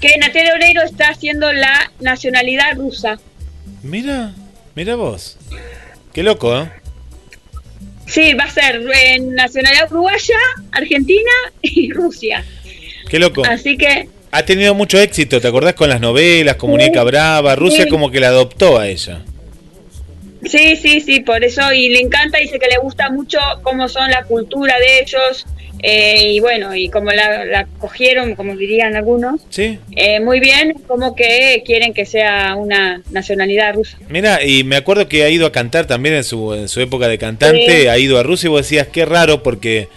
[0.00, 3.18] que Natalia Oreiro está haciendo la nacionalidad rusa.
[3.82, 4.32] Mira,
[4.74, 5.36] mira vos.
[6.12, 6.70] Qué loco, ¿eh?
[8.06, 10.36] Sí, va a ser en nacionalidad uruguaya,
[10.72, 11.30] Argentina
[11.62, 12.44] y Rusia.
[13.08, 13.42] Qué loco.
[13.44, 17.54] Así que Ha tenido mucho éxito, ¿te acordás con las novelas, con Muñeca Brava?
[17.54, 17.88] Rusia Sí.
[17.88, 19.22] como que la adoptó a ella.
[20.48, 24.10] Sí, sí, sí, por eso y le encanta, dice que le gusta mucho cómo son
[24.10, 25.46] la cultura de ellos
[25.82, 29.42] eh, y bueno, y cómo la, la cogieron, como dirían algunos.
[29.50, 29.78] Sí.
[29.94, 33.98] Eh, muy bien, como que quieren que sea una nacionalidad rusa.
[34.08, 37.08] Mira, y me acuerdo que ha ido a cantar también en su, en su época
[37.08, 37.86] de cantante, Sí.
[37.88, 39.88] ha ido a Rusia y vos decías, qué raro porque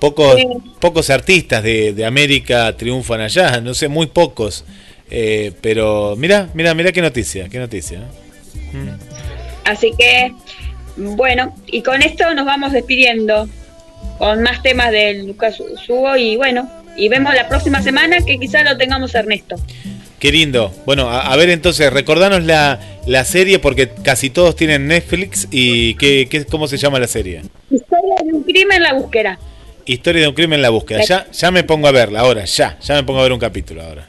[0.00, 0.46] pocos, Sí.
[0.80, 4.64] pocos artistas de, de América triunfan allá, no sé, muy pocos.
[5.10, 7.98] Eh, pero mira, mira, mira qué noticia, qué noticia.
[8.00, 8.76] ¿eh?
[8.76, 9.07] Mm.
[9.68, 10.32] Así que,
[10.96, 13.46] bueno, y con esto nos vamos despidiendo
[14.18, 18.64] con más temas de Lucas Hugo y bueno, y vemos la próxima semana que quizás
[18.64, 19.56] lo tengamos Ernesto.
[20.18, 20.72] Qué lindo.
[20.86, 25.94] Bueno, a, a ver entonces, recordanos la, la serie porque casi todos tienen Netflix y
[25.96, 27.42] qué, qué, ¿cómo se llama la serie?
[27.70, 29.38] Historia de un crimen, la búsqueda.
[29.84, 31.02] Historia de un crimen en la búsqueda.
[31.06, 33.82] Ya, ya me pongo a verla ahora, ya, ya me pongo a ver un capítulo
[33.82, 34.06] ahora.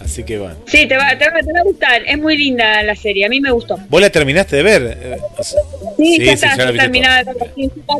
[0.00, 0.56] Así que bueno.
[0.66, 3.28] Sí, te va, te, va, te va a gustar, es muy linda la serie, a
[3.28, 3.78] mí me gustó.
[3.88, 5.18] ¿Vos la terminaste de ver?
[5.96, 7.22] Sí, Sí, ya sí, está, ya ya terminada.
[7.24, 7.32] La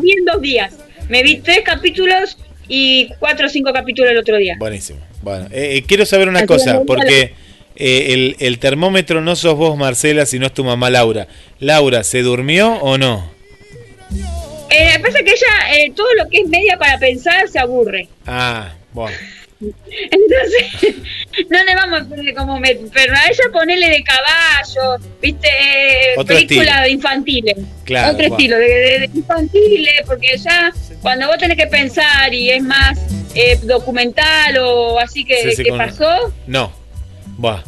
[0.00, 0.72] vi en dos días.
[1.08, 2.38] Me vi tres capítulos
[2.68, 4.56] y cuatro o cinco capítulos el otro día.
[4.58, 5.00] Buenísimo.
[5.22, 7.34] Bueno, eh, eh, quiero saber una Así cosa, que, porque
[7.76, 11.26] eh, el, el termómetro no sos vos, Marcela, sino es tu mamá Laura.
[11.58, 13.30] Laura, ¿se durmió o no?
[14.70, 18.08] Eh, pasa que ella, todo lo que es media para pensar, se aburre.
[18.26, 19.16] Ah, bueno.
[19.60, 20.96] Entonces,
[21.50, 26.14] no le vamos a poner como me, pero a ella ponerle de caballo, viste, Eh,
[26.16, 26.82] Otro película estilo.
[26.82, 27.56] de infantiles.
[27.84, 28.36] Claro, Otro va.
[28.36, 30.72] estilo, de, de- de infantiles, porque ya
[31.02, 32.98] cuando vos tenés que pensar y es más
[33.34, 36.72] eh, documental o así que, Sí, sí, que con- pasó, No.
[37.36, 37.62] Buah.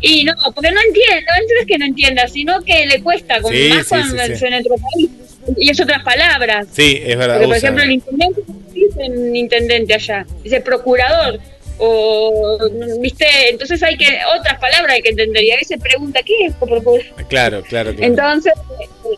[0.00, 3.68] y no, porque no entiende, no es que no entienda, sino que le cuesta, Sí,
[3.68, 5.10] más cuando en otro país.
[5.56, 6.66] Y es otras palabras.
[6.72, 7.34] Sí, es verdad.
[7.34, 11.38] Porque, por usa- ejemplo, el intendente no dice intendente allá, dice procurador.
[11.82, 12.58] O,
[13.00, 13.24] ¿viste?
[13.48, 15.42] Entonces hay que, otras palabras hay que entender.
[15.42, 17.00] Y a veces pregunta, ¿qué es procurador?
[17.28, 18.06] Claro, claro, claro.
[18.06, 18.52] Entonces,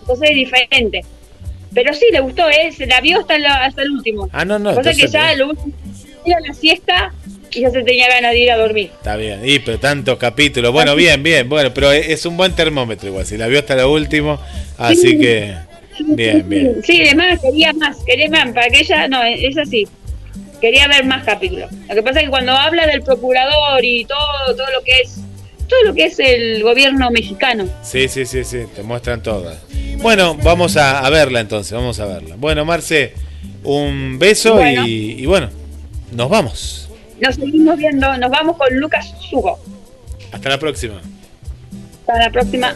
[0.00, 1.00] entonces es diferente.
[1.74, 2.70] Pero sí, le gustó, ¿eh?
[2.76, 4.28] se la vio hasta, la- hasta el último.
[4.32, 4.74] Ah, no, no.
[4.74, 5.72] Cosa que ya lo último
[6.24, 7.12] era la siesta
[7.50, 8.90] y ya se tenía ganas de ir a dormir.
[8.94, 9.40] Está bien.
[9.44, 10.70] Y pero tantos capítulos.
[10.70, 11.48] Bueno, bien, bien.
[11.48, 13.26] Bueno, pero es es un buen termómetro igual.
[13.26, 14.38] Si la vio hasta lo último.
[14.78, 15.18] Así Sí.
[15.18, 15.54] que.
[16.00, 16.82] Bien, bien.
[16.82, 19.86] Sí, además quería más, quería más, para que ella, no, es así.
[20.60, 21.70] Quería ver más capítulos.
[21.88, 25.16] Lo que pasa es que cuando habla del procurador y todo, todo lo que es,
[25.68, 27.66] todo lo que es el gobierno mexicano.
[27.82, 28.58] Sí, sí, sí, sí.
[28.74, 29.58] Te muestran todas.
[29.98, 31.72] Bueno, vamos a, a verla entonces.
[31.72, 32.36] Vamos a verla.
[32.38, 33.14] Bueno, Marce,
[33.64, 34.86] un beso Bueno.
[34.86, 35.50] Y, y bueno,
[36.12, 36.88] nos vamos.
[37.20, 39.58] Nos seguimos viendo, nos vamos con Lucas Sugo.
[40.32, 41.00] Hasta la próxima.
[42.06, 42.74] Hasta la próxima.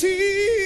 [0.00, 0.57] Decir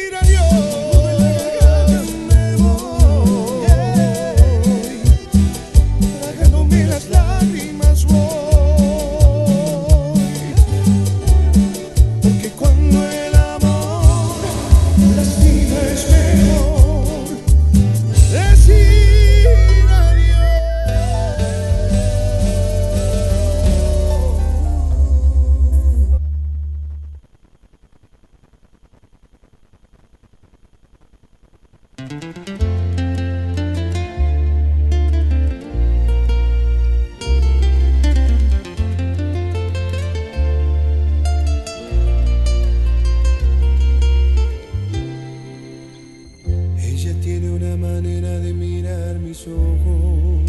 [47.05, 50.49] Ella tiene una manera de mirar mis ojos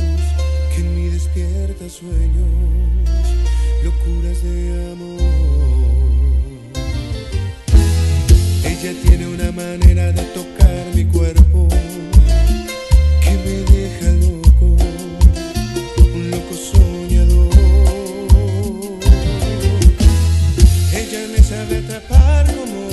[0.70, 2.46] que en mí despierta sueños,
[3.84, 5.20] locuras de amor.
[8.64, 11.68] Ella tiene una manera de tocar mi cuerpo
[13.24, 14.78] que me deja loco,
[16.14, 17.50] un loco soñador.
[20.94, 22.93] Ella me sabe atrapar como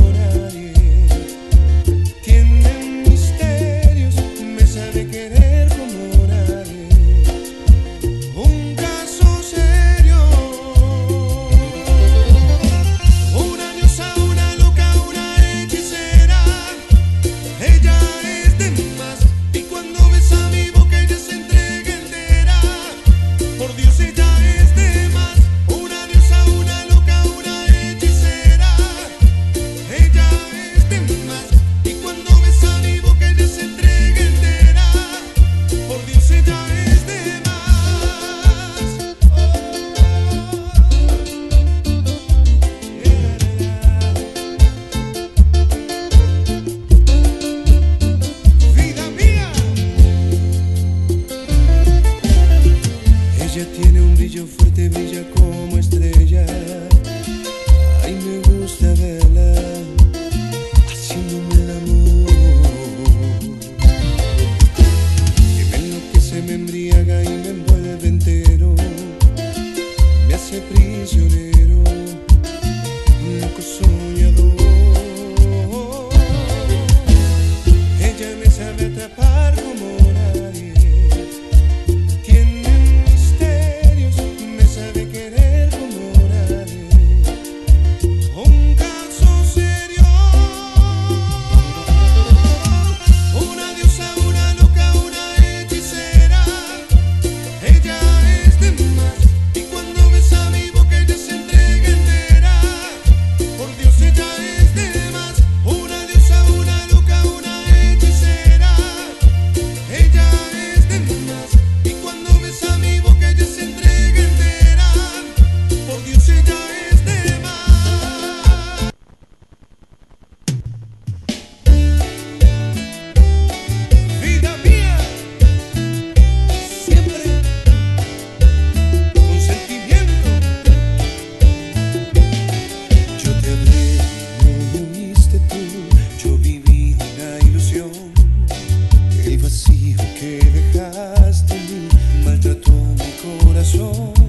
[143.70, 144.19] 说。